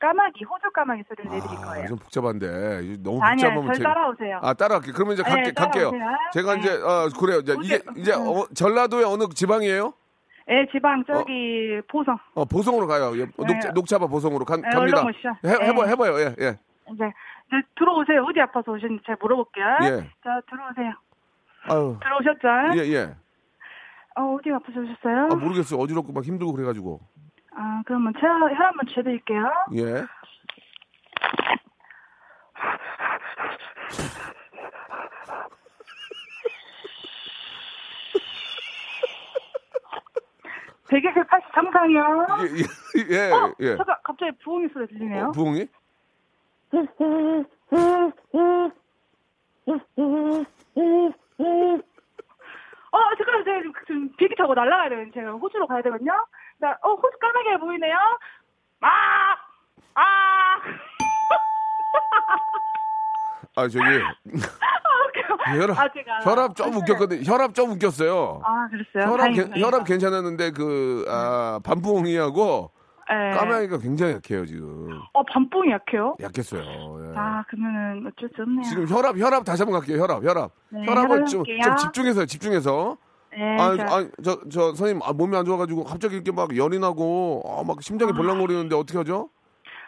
[0.00, 1.86] 까마귀 호주 까마귀 소리를 내드릴 아, 거예요.
[1.86, 2.46] 좀 복잡한데.
[3.02, 4.40] 너무 복잡하면 절 재- 따라오세요.
[4.42, 4.92] 아, 따라갈게.
[4.92, 5.92] 그러면 이제 갈게, 네, 갈게요.
[6.32, 6.60] 제가 네.
[6.60, 7.38] 이제, 어, 그래요.
[7.38, 9.94] 이제, 이제, 이제, 어, 전라도의 어느 지방이에요?
[10.50, 12.18] 예, 지방 저기 보성.
[12.34, 13.12] 어, 보성으로 가요.
[13.18, 13.60] 예, 녹, 네.
[13.72, 15.02] 녹차바 보성으로 가, 네, 갑니다.
[15.44, 15.90] 해, 해봐, 네.
[15.92, 16.18] 해봐요.
[16.18, 16.58] 예, 예.
[16.92, 17.12] 이제,
[17.48, 18.24] 이제 들어오세요.
[18.24, 19.66] 어디 아파서 오셨는지 잘 물어볼게요.
[19.82, 20.10] 예.
[20.24, 20.92] 자, 들어오세요.
[21.68, 21.98] 아유.
[22.02, 22.78] 들어오셨죠?
[22.78, 23.16] 예, 예.
[24.16, 25.28] 어, 어디 아파서 오셨어요?
[25.32, 25.80] 아, 모르겠어요.
[25.80, 27.00] 어지럽고 막 힘들고 그래가지고.
[27.54, 29.44] 아, 그러면 제가 혈압 한번 재드릴게요.
[29.76, 30.04] 예.
[40.88, 42.26] 백 120, 80 정상이요.
[42.42, 43.32] 예, 예, 예.
[43.32, 43.76] 어, 예.
[43.76, 45.26] 잠깐, 갑자기 부엉이 소리 들리네요.
[45.26, 45.66] 어, 부엉이?
[52.92, 55.12] 어, 잠깐만, 제가 지금, 지금 비행기 타고 날아가야 되거든요.
[55.12, 56.12] 제가 호주로 가야 되거든요.
[56.58, 57.94] 나, 어, 호주 까마귀가 보이네요.
[58.80, 58.88] 아!
[59.94, 60.02] 아!
[63.58, 63.84] 아, 저기.
[63.84, 65.54] 아.
[65.56, 66.20] 혈압, 아, 제가.
[66.22, 67.22] 혈압 좀 웃겼거든요.
[67.24, 68.42] 혈압 좀 웃겼어요.
[68.44, 69.04] 아, 그랬어요?
[69.12, 69.66] 혈압, 다행이다, 괜- 다행이다.
[69.66, 72.70] 혈압 괜찮았는데, 그, 아, 반부엉이하고
[73.08, 73.36] 예.
[73.36, 75.00] 까마귀가 굉장히 약해요, 지금.
[75.12, 76.16] 어, 밤뽕이 약해요?
[76.20, 76.62] 약했어요.
[76.62, 77.14] 예.
[77.16, 78.62] 아, 그러면은 어쩔 수 없네요.
[78.62, 80.50] 지금 혈압, 혈압 다시 한번 갈게요, 혈압, 혈압.
[80.70, 81.44] 네, 혈압을 혈압 좀.
[81.44, 82.96] 좀 집중해서, 집중해서.
[83.30, 86.78] 네, 아, 자, 아, 저, 저, 선생님, 아, 몸이 안 좋아가지고 갑자기 이렇게 막 열이
[86.78, 89.28] 나고, 아, 막 심장이 벌렁거리는데 어떻게 하죠?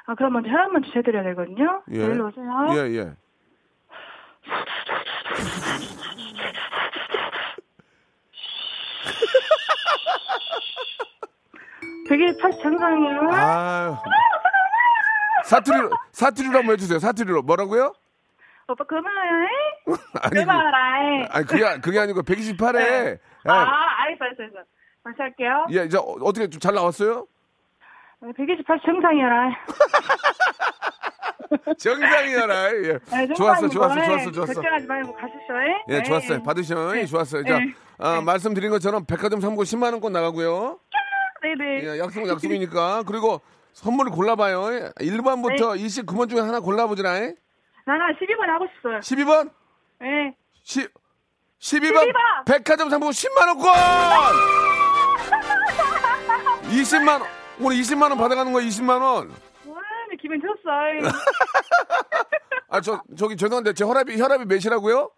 [0.06, 1.82] 아, 그럼 먼저 혈압 먼저 재드려야 되거든요.
[1.90, 1.98] 예.
[1.98, 2.46] 네, 일로 오세요.
[2.72, 3.12] 예, 예.
[12.08, 13.20] 되게 80 정상이에요.
[13.32, 14.02] 아
[15.44, 17.42] 사투리로, 사투리로 한번 해주세요, 사투리로.
[17.42, 17.94] 뭐라고요?
[18.68, 19.48] 오빠 그만해.
[20.22, 21.28] 아니, 그만해.
[21.30, 22.72] 아니, 그게, 그게 아니고 128에.
[22.74, 23.18] 네.
[23.46, 24.58] 아, 알겠어, 알겠어, 알겠어.
[25.04, 25.66] 다시 할게요.
[25.72, 27.26] 예, 이제 어- 어떻게 좀 잘 나왔어요?
[28.36, 29.50] 128 정상이라.
[31.78, 32.70] 정상이야라.
[32.84, 32.98] 예.
[33.10, 34.52] 네, 좋았어, 좋았어, 네, 좋았어, 좋았어.
[34.54, 35.38] 걱정하지 말고 가시죠.
[35.90, 36.42] 예, 예, 좋았어요.
[36.42, 36.96] 받으셔.
[36.98, 37.44] 예, 좋았어요.
[37.44, 37.72] 자, 네.
[37.98, 40.78] 아, 말씀드린 것처럼 백화점 상품 10만 원권 나가고요.
[41.42, 41.84] 네네.
[41.84, 43.04] 예, 약속은 약속이니까.
[43.06, 43.40] 그리고
[43.72, 44.92] 선물을 골라봐요.
[44.96, 47.10] 1번부터 29번 중에 하나 골라보지라.
[47.12, 47.36] 나는
[48.20, 48.98] 12번 하고 싶어요.
[48.98, 49.50] 12번?
[50.02, 50.34] 예.
[50.62, 50.90] 10,
[51.60, 52.44] 12번 12번!
[52.46, 53.74] 백화점 상품 10만 원권!
[56.70, 57.22] 20만 원.
[57.60, 59.30] 오늘 20만 원 받아가는 거야, 20만 원.
[59.66, 59.80] 와,
[60.20, 61.08] 기분 좋았어요.
[62.68, 65.10] 아, 저, 저기 죄송한데 제 혈압이, 혈압이 몇이라고요?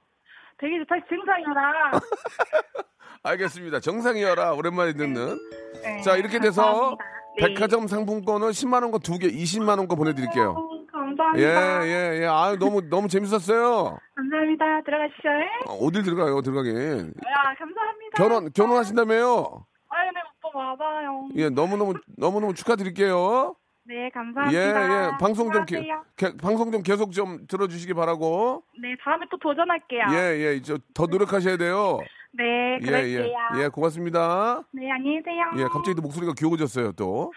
[0.59, 0.95] 되게 좋다.
[1.09, 1.91] 증상이라.
[3.23, 3.81] 알겠습니다.
[3.81, 4.53] 정상이어라.
[4.55, 5.39] 오랜만에 듣는.
[5.83, 6.97] 네, 자, 이렇게 돼서.
[7.39, 7.47] 네.
[7.55, 10.51] 백화점 상품권을 10만 원 거 두 개, 20만 원 거 보내드릴게요.
[10.51, 11.87] 어, 예, 감사합니다.
[11.87, 12.27] 예, 예.
[12.27, 13.97] 아유, 너무, 너무 재밌었어요.
[14.17, 14.83] 감사합니다.
[14.85, 15.29] 들어가시죠.
[15.69, 16.75] 어, 어딜 들어가요, 들어가긴.
[16.75, 18.17] 야, 감사합니다.
[18.17, 19.65] 결혼, 결혼하신다며요?
[19.91, 21.29] 아유, 네, 오빠 맞아요.
[21.37, 23.55] 예, 너무 너무, 너무 너무 축하드릴게요.
[23.85, 25.07] 네, 예, 감사합니다.
[25.07, 25.11] 예.
[25.19, 25.87] 방송 좀, 게.
[26.17, 28.65] 게- 방송 좀 계속 좀 들어주시기 바라고.
[28.83, 30.03] 네, 다음에 또 도전할게요.
[30.11, 30.63] 예, 예.
[30.63, 32.01] 저, 더 노력하셔야 돼요.
[32.33, 33.21] 네, 예, 그럴게요.
[33.21, 33.63] 예.
[33.65, 34.63] 예, 고맙습니다.
[34.73, 35.43] 네, 안녕히 계세요.
[35.59, 37.33] 예, 갑자기 또 목소리가 귀여워졌어요, 또.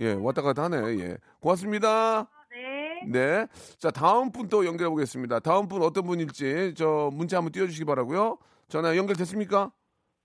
[0.00, 1.16] 예, 왔다 갔다 하네, 예.
[1.40, 2.28] 고맙습니다.
[2.50, 3.02] 네.
[3.06, 3.46] 네.
[3.78, 5.40] 자, 다음 분 또 연결해 보겠습니다.
[5.40, 8.38] 다음 분 어떤 분일지 저 문자 한번 띄워 주시기 바라고요.
[8.68, 9.72] 전화 연결됐습니까?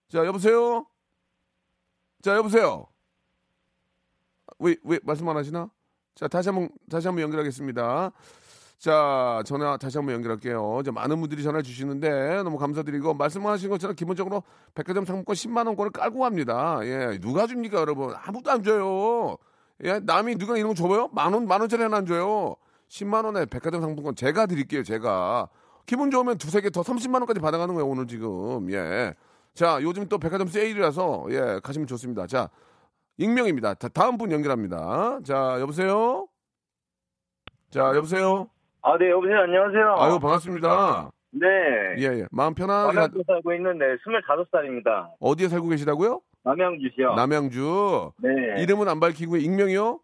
[0.10, 0.86] 자, 여보세요?
[2.22, 2.86] 자, 여보세요?
[4.60, 5.70] 왜, 왜 말씀 안 하시나?
[6.16, 8.12] 자, 다시 한번, 다시 한번 연결하겠습니다.
[8.84, 10.80] 자, 전화 다시 한번 연결할게요.
[10.82, 14.44] 이제 많은 분들이 전화 주시는데 너무 감사드리고 말씀하신 것처럼 기본적으로
[14.76, 16.82] 백화점 상품권 10만 원권을 깔고 갑니다.
[16.84, 18.14] 예, 누가 줍니까, 여러분?
[18.14, 19.38] 아무도 안 줘요.
[19.86, 21.08] 예, 남이 누가 이런 거 줘요?
[21.14, 22.58] 만 원, 만 원짜리 하나 안 줘요.
[22.90, 25.48] 10만 원에 백화점 상품권 제가 드릴게요, 제가.
[25.86, 28.70] 기분 좋으면 두세 개 더 30만 원까지 받아가는 거예요, 오늘 지금.
[28.70, 29.14] 예.
[29.54, 32.28] 자, 요즘 또 백화점 세일이라서 예, 가시면 좋습니다.
[32.28, 32.50] 자,
[33.16, 33.76] 익명입니다.
[33.76, 35.20] 자, 다음 분 연결합니다.
[35.24, 36.28] 자, 여보세요?
[37.70, 38.50] 자, 여보세요?
[38.84, 39.40] 아, 네, 여보세요.
[39.40, 39.96] 안녕하세요.
[39.98, 41.12] 아유, 반갑습니다.
[41.32, 41.48] 네.
[42.00, 42.26] 예, 예.
[42.32, 45.12] 마음 편하게 가- 남양주 살고 있는데 25살입니다.
[45.20, 46.22] 어디에 살고 계시다고요?
[46.44, 47.16] 남양주시요.
[47.16, 48.12] 남양주.
[48.22, 48.62] 네.
[48.62, 50.00] 이름은 안 밝히고 익명이요?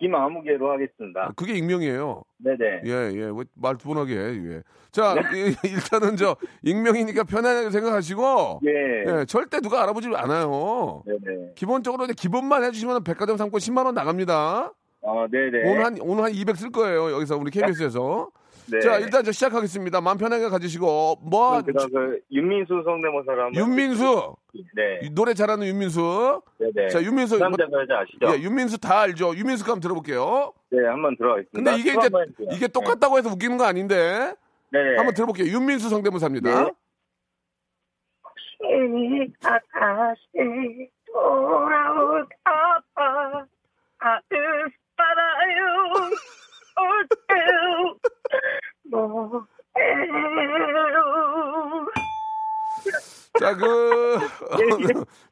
[0.00, 1.24] 김아무개로 하겠습니다.
[1.24, 2.22] 아, 그게 익명이에요.
[2.38, 2.82] 네네.
[2.86, 3.32] 예, 예.
[3.56, 4.62] 왜말두번 하게 해, 예.
[4.92, 5.56] 자, 이-
[5.90, 9.04] 일단은 저 익명이니까 편안하게 생각하시고 예.
[9.20, 11.02] 예, 절대 누가 알아보지 않아요.
[11.04, 11.54] 네네.
[11.56, 14.72] 기본적으로 이제 기본만 해 주시면 백화점 상권 10만 원 나갑니다.
[15.08, 15.70] 아, 네네.
[15.70, 17.12] 오늘 한 오늘 한 200 쓸 거예요.
[17.12, 18.30] 여기서 우리 KBS에서.
[18.70, 18.80] 네.
[18.80, 20.02] 자, 일단 저 시작하겠습니다.
[20.02, 23.54] 마음 편하게 가지시고 뭐 제가 그 윤민수 성대모사를 한번.
[23.54, 24.36] 윤민수
[24.76, 25.00] 네.
[25.02, 26.42] 이 노래 잘하는 윤민수.
[26.58, 26.88] 네네.
[26.88, 28.26] 자, 윤민수 남자 여자 아시죠?
[28.28, 29.34] 예, 윤민수 다 알죠.
[29.34, 30.52] 윤민수 거 한번 들어볼게요.
[30.68, 31.70] 네, 한번 들어가겠습니다.
[31.70, 32.44] 근데 이게 또 이제.
[32.54, 34.34] 이게 똑같다고 해서 웃기는 거 아닌데
[34.70, 34.82] 네.
[34.82, 34.96] 네.
[34.96, 35.46] 한번 들어볼게요.
[35.50, 36.64] 윤민수 성대모사입니다.
[36.64, 36.70] 네.
[39.72, 42.36] 다시 돌아올까봐
[43.98, 44.70] 아들
[48.90, 49.46] 뭐해요
[53.38, 54.18] 자, 그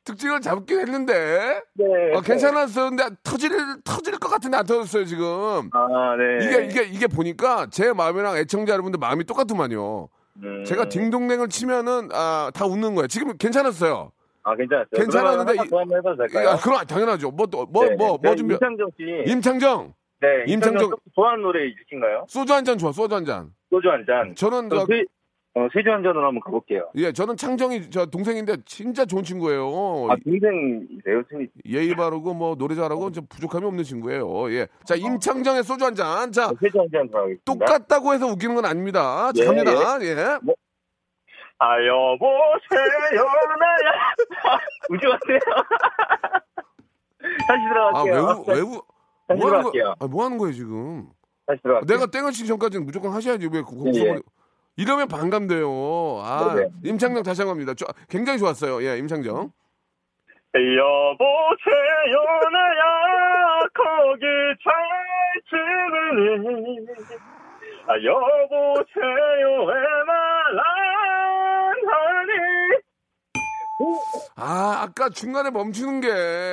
[0.05, 1.85] 특징을 잡긴 했는데 네.
[2.15, 2.91] 어, 괜찮았어요.
[2.91, 3.51] 근데 터질
[3.83, 5.27] 터질 것 같은데 안 터졌어요 지금.
[5.73, 6.45] 아, 네.
[6.45, 10.09] 이게 이게 이게 보니까 제 마음이랑 애청자 여러분들 마음이 똑같더만요.
[10.45, 10.65] 음.
[10.65, 13.09] 제가 딩동댕을 치면은 아, 다 웃는 거예요.
[13.09, 14.13] 지금 괜찮았어요.
[14.45, 14.89] 아, 괜찮았어요.
[14.93, 16.51] 괜찮았는데 더 한번 해봐도 될까요?
[16.51, 17.31] 아, 그럼 당연하죠.
[17.33, 18.55] 뭐 또 뭐 네, 뭐뭐 네, 준비?
[18.55, 19.31] 임창정 씨.
[19.33, 22.25] 임창정 네, 임창정- 좋아하는 노래 있으신가요?
[22.29, 22.91] 소주 한 잔 좋아.
[22.93, 23.51] 소주 한 잔.
[23.71, 24.35] 소주 한 잔.
[24.35, 25.05] 저는 저, 세,
[25.55, 26.89] 어, 세주 한 잔으로 한번 가볼게요.
[26.97, 29.67] 예, 저는 창정이 저 동생인데 진짜 좋은 친구예요.
[30.11, 31.23] 아, 동생이세요?
[31.31, 34.51] 승희 예의 바르고 뭐 노래 잘하고 좀 부족함이 없는 친구예요.
[34.53, 34.69] 예.
[34.85, 36.33] 자, 임창정의 소주 한 잔.
[36.33, 37.45] 자, 세주 한 잔 들어가겠습니다.
[37.45, 39.33] 똑같다고 해서 웃기는 건 아닙니다.
[39.33, 39.71] 자, 예, 갑니다.
[40.03, 40.15] 예.
[41.59, 43.25] 아, 여보세요,
[43.59, 44.61] 나야.
[44.91, 45.39] 우지 마세요.
[47.49, 47.61] 다시
[47.95, 48.15] 아, 들어갈게요.
[48.15, 48.83] 외우, 외우.
[49.27, 49.73] 다시 뭐 하는, 거.
[49.99, 51.09] 아, 뭐 하는 거예요, 지금?
[51.47, 51.97] 다시 들어갈게요.
[51.97, 53.47] 내가 땡을 치기 전까지는 무조건 하셔야지.
[53.47, 54.15] 왜, 그, 그, 예, 예.
[54.15, 54.23] 그,
[54.77, 55.69] 이러면 반감돼요.
[56.23, 57.73] 아, 네, 임창정 다시 한 겁니다.
[57.75, 58.83] 저, 굉장히 좋았어요.
[58.87, 59.51] 예, 임창정.
[60.55, 62.17] 여보세요,
[62.53, 63.61] 나야.
[63.75, 64.25] 거기
[64.65, 64.73] 잘
[65.49, 66.87] 지내니.
[67.89, 70.57] 아, 여보세요, 왜말안하니
[74.37, 76.11] 아, 아까 중간에 멈추는 게,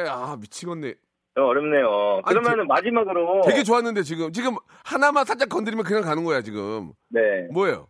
[0.09, 0.95] 아, 미치겠네.
[1.35, 2.21] 어렵네요.
[2.23, 3.41] 아니, 그러면은 마지막으로.
[3.45, 4.31] 되게 좋았는데, 지금.
[4.31, 6.93] 지금 하나만 살짝 건드리면 그냥 가는 거야, 지금.
[7.09, 7.47] 네.
[7.51, 7.87] 뭐예요?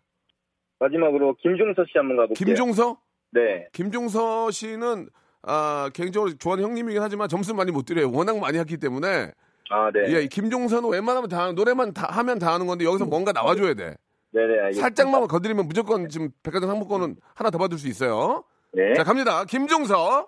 [0.80, 2.36] 마지막으로 김종서 씨 한번 가볼게요.
[2.36, 2.98] 김종서?
[3.32, 3.68] 네.
[3.74, 5.10] 김종서 씨는
[5.42, 8.12] 아, 개인적으로 좋아하는 형님이긴 하지만 점수 많이 못 드려요.
[8.12, 9.32] 워낙 많이 했기 때문에.
[9.70, 10.04] 아, 네.
[10.08, 13.96] 예, 김종서는 웬만하면 다 노래만 다 하면 다 하는 건데 여기서 뭔가 나와줘야 돼.
[14.32, 14.82] 네네, 알겠습니다.
[14.82, 18.44] 살짝만 건드리면 무조건 지금 백화점 상품권은 하나 더 받을 수 있어요.
[18.72, 18.94] 네.
[18.94, 19.46] 자 갑니다.
[19.46, 20.28] 김종서.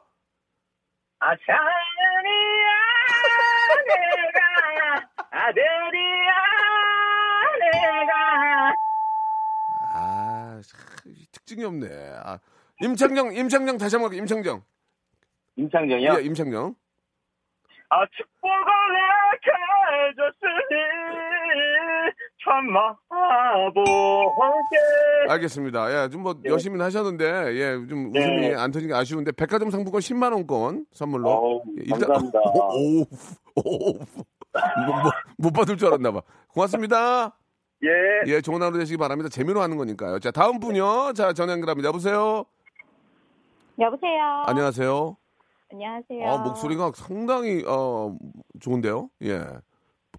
[1.20, 2.45] 아, 자연이야,
[3.88, 6.34] 내가, 아들이야,
[7.60, 8.74] 내가.
[9.94, 11.88] 아 참, 특징이 없네.
[12.24, 12.40] 아,
[12.82, 14.14] 임창정, 임창정 다시 한번.
[14.14, 14.64] 임창정.
[15.58, 16.16] 임창정이요?
[16.20, 16.76] 예, 임창정.
[17.90, 19.52] 아, 축복을 내게
[20.10, 20.74] 해줬으니,
[22.46, 23.82] 참 마보게.
[25.30, 26.04] 알겠습니다.
[26.06, 26.50] 예, 좀뭐 예.
[26.50, 27.26] 열심히 하셨는데
[27.56, 28.20] 예, 좀 네.
[28.20, 32.40] 웃음이 안 터지는 게 아쉬운데 백화점 상품권 10만 원권 선물로 어우, 예, 일단- 감사합니다.
[32.76, 36.22] 오, 오, 오, 뭐, 뭐, 못 받을 줄 알았나 봐.
[36.50, 37.36] 고맙습니다.
[37.84, 37.90] 예.
[38.32, 39.30] 예, 좋은 하루 되시기 바랍니다.
[39.30, 40.20] 재미로 하는 거니까요.
[40.20, 41.14] 자, 다음 분요.
[41.14, 41.88] 자, 전화 연결합니다.
[41.88, 42.46] 여보세요?
[43.80, 44.44] 여보세요.
[44.48, 45.18] 안녕하세요.
[45.72, 46.30] 안녕하세요.
[46.30, 48.16] 아, 목소리가 상당히, 어,
[48.62, 49.10] 좋은데요?
[49.24, 49.44] 예.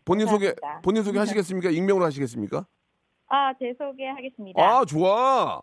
[0.06, 0.80] 본인 소개, 감사합니다.
[0.82, 1.70] 본인 소개 하시겠습니까?
[1.70, 2.64] 익명으로 하시겠습니까?
[3.28, 4.62] 아, 제 소개하겠습니다.
[4.62, 5.60] 아, 좋아.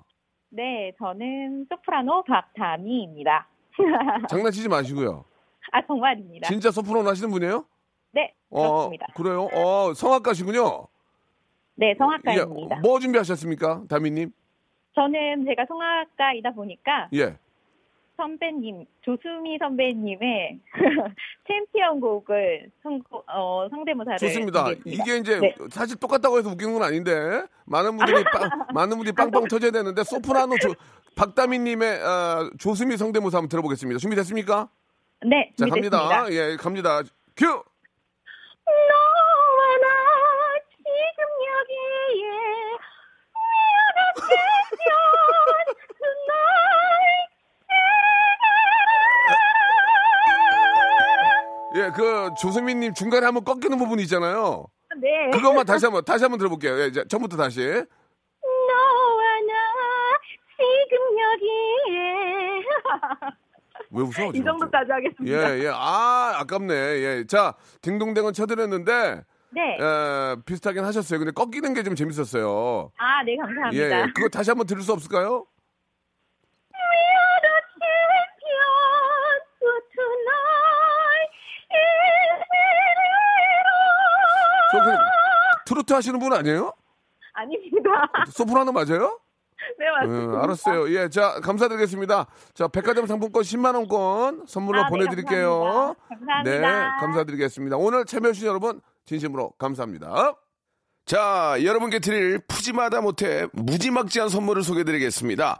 [0.50, 3.48] 네, 저는 소프라노 박다미입니다.
[4.30, 5.24] 장난치지 마시고요.
[5.72, 6.48] 아, 정말입니다.
[6.50, 7.66] 진짜 소프라노 하시는 분이에요?
[8.12, 9.08] 네, 어, 그렇습니다.
[9.16, 9.48] 그래요?
[9.54, 10.88] 어, 성악가시군요.
[11.76, 12.76] 네, 성악가입니다.
[12.76, 13.84] 예, 뭐 준비하셨습니까?
[13.90, 14.32] 다미님?
[14.94, 17.38] 저는 제가 성악가이다 보니까 예.
[18.18, 20.60] 선배님, 조수미 선배님의
[21.48, 24.66] 챔피언 곡을 성고, 어, 성대모사를 좋습니다.
[24.66, 25.04] 준비했습니다.
[25.04, 25.56] 이게 이제 네.
[25.72, 27.12] 사실 똑같다고 해서 웃기는 건 아닌데
[27.66, 30.74] 많은 분들이 빵, 많은 분들이 빵빵 터져야 되는데 소프라노 조,
[31.16, 34.00] 박다미님의 어, 조수미 성대모사 한번 들어보겠습니다.
[34.00, 34.70] 준비됐습니까?
[35.26, 36.08] 네, 자 준비됐습니다.
[36.08, 36.34] 갑니다.
[36.34, 37.02] 예, 갑니다.
[37.36, 37.46] 큐.
[37.46, 39.13] 너
[51.76, 54.66] 예, 그 조수미님 중간에 한번 꺾이는 부분이 있잖아요.
[55.02, 55.30] 네.
[55.32, 56.80] 그것만 다시 한번 다시 한번 들어볼게요.
[56.82, 57.62] 예, 이제 처음부터 다시.
[57.62, 57.84] 너와
[59.48, 59.54] 나
[60.56, 62.64] 지금 여기에
[63.92, 64.32] 왜 웃어?
[64.34, 64.44] 이?
[64.44, 65.56] 정도까지 하겠습니다.
[65.56, 65.72] 예, 예.
[65.74, 66.74] 아, 아깝네.
[66.74, 67.24] 예.
[67.28, 69.78] 자, 딩동댕은 쳐드렸는데 네.
[69.80, 71.20] 에, 비슷하긴 하셨어요.
[71.20, 72.92] 근데 꺾이는 게 좀 재밌었어요.
[72.98, 74.02] 아, 네, 예, 감사합니다.
[74.02, 74.06] 예.
[74.16, 75.46] 그거 다시 한번 들을 수 없을까요?
[85.84, 86.74] 트로트 하시는 분 아니에요?
[87.34, 87.90] 아닙니다.
[88.32, 89.20] 소프라노 맞아요?
[89.80, 90.34] 네, 맞습니다.
[90.38, 90.94] 음, 알았어요.
[90.94, 92.28] 예, 자, 감사드리겠습니다.
[92.54, 95.96] 자, 백화점 상품권 10만원권 선물로 아, 네, 보내드릴게요.
[96.10, 96.44] 감사합니다.
[96.44, 97.00] 네, 감사합니다.
[97.00, 97.78] 감사드리겠습니다.
[97.78, 100.36] 오늘 참여해주신 여러분, 진심으로 감사합니다.
[101.06, 105.60] 자, 여러분께 드릴 푸짐하다 못해 무지막지한 선물을 소개해드리겠습니다.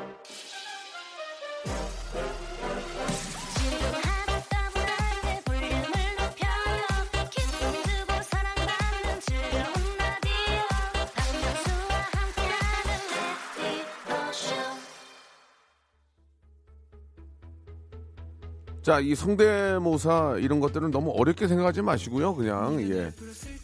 [18.81, 22.33] 자, 이 성대모사 이런 것들은 너무 어렵게 생각하지 마시고요.
[22.33, 23.11] 그냥 예.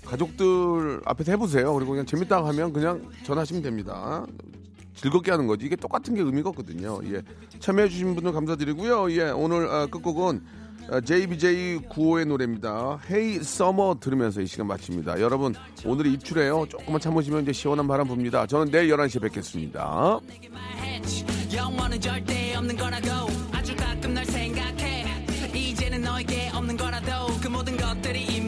[0.05, 1.73] 가족들 앞에서 해보세요.
[1.73, 4.25] 그리고 그냥 재밌다 하면 그냥 전하시면 됩니다.
[4.95, 5.65] 즐겁게 하는 거지.
[5.65, 6.99] 이게 똑같은 게 의미가 없거든요.
[7.05, 7.23] 예.
[7.59, 9.11] 참여해주신 분들 감사드리고요.
[9.13, 9.29] 예.
[9.31, 10.41] 오늘 아, 끝곡은
[10.89, 12.99] JBJ95의 노래입니다.
[13.09, 15.19] 헤이 서머 들으면서 이 시간 마칩니다.
[15.19, 15.53] 여러분
[15.83, 16.67] 오늘이 입출해요.
[16.69, 18.47] 조금만 참으시면 이제 시원한 바람 붑니다.
[18.47, 20.19] 저는 내일 11시에 뵙겠습니다.
[26.17, 28.46] 너에게 없는 거라도 그 모든 것들이 이미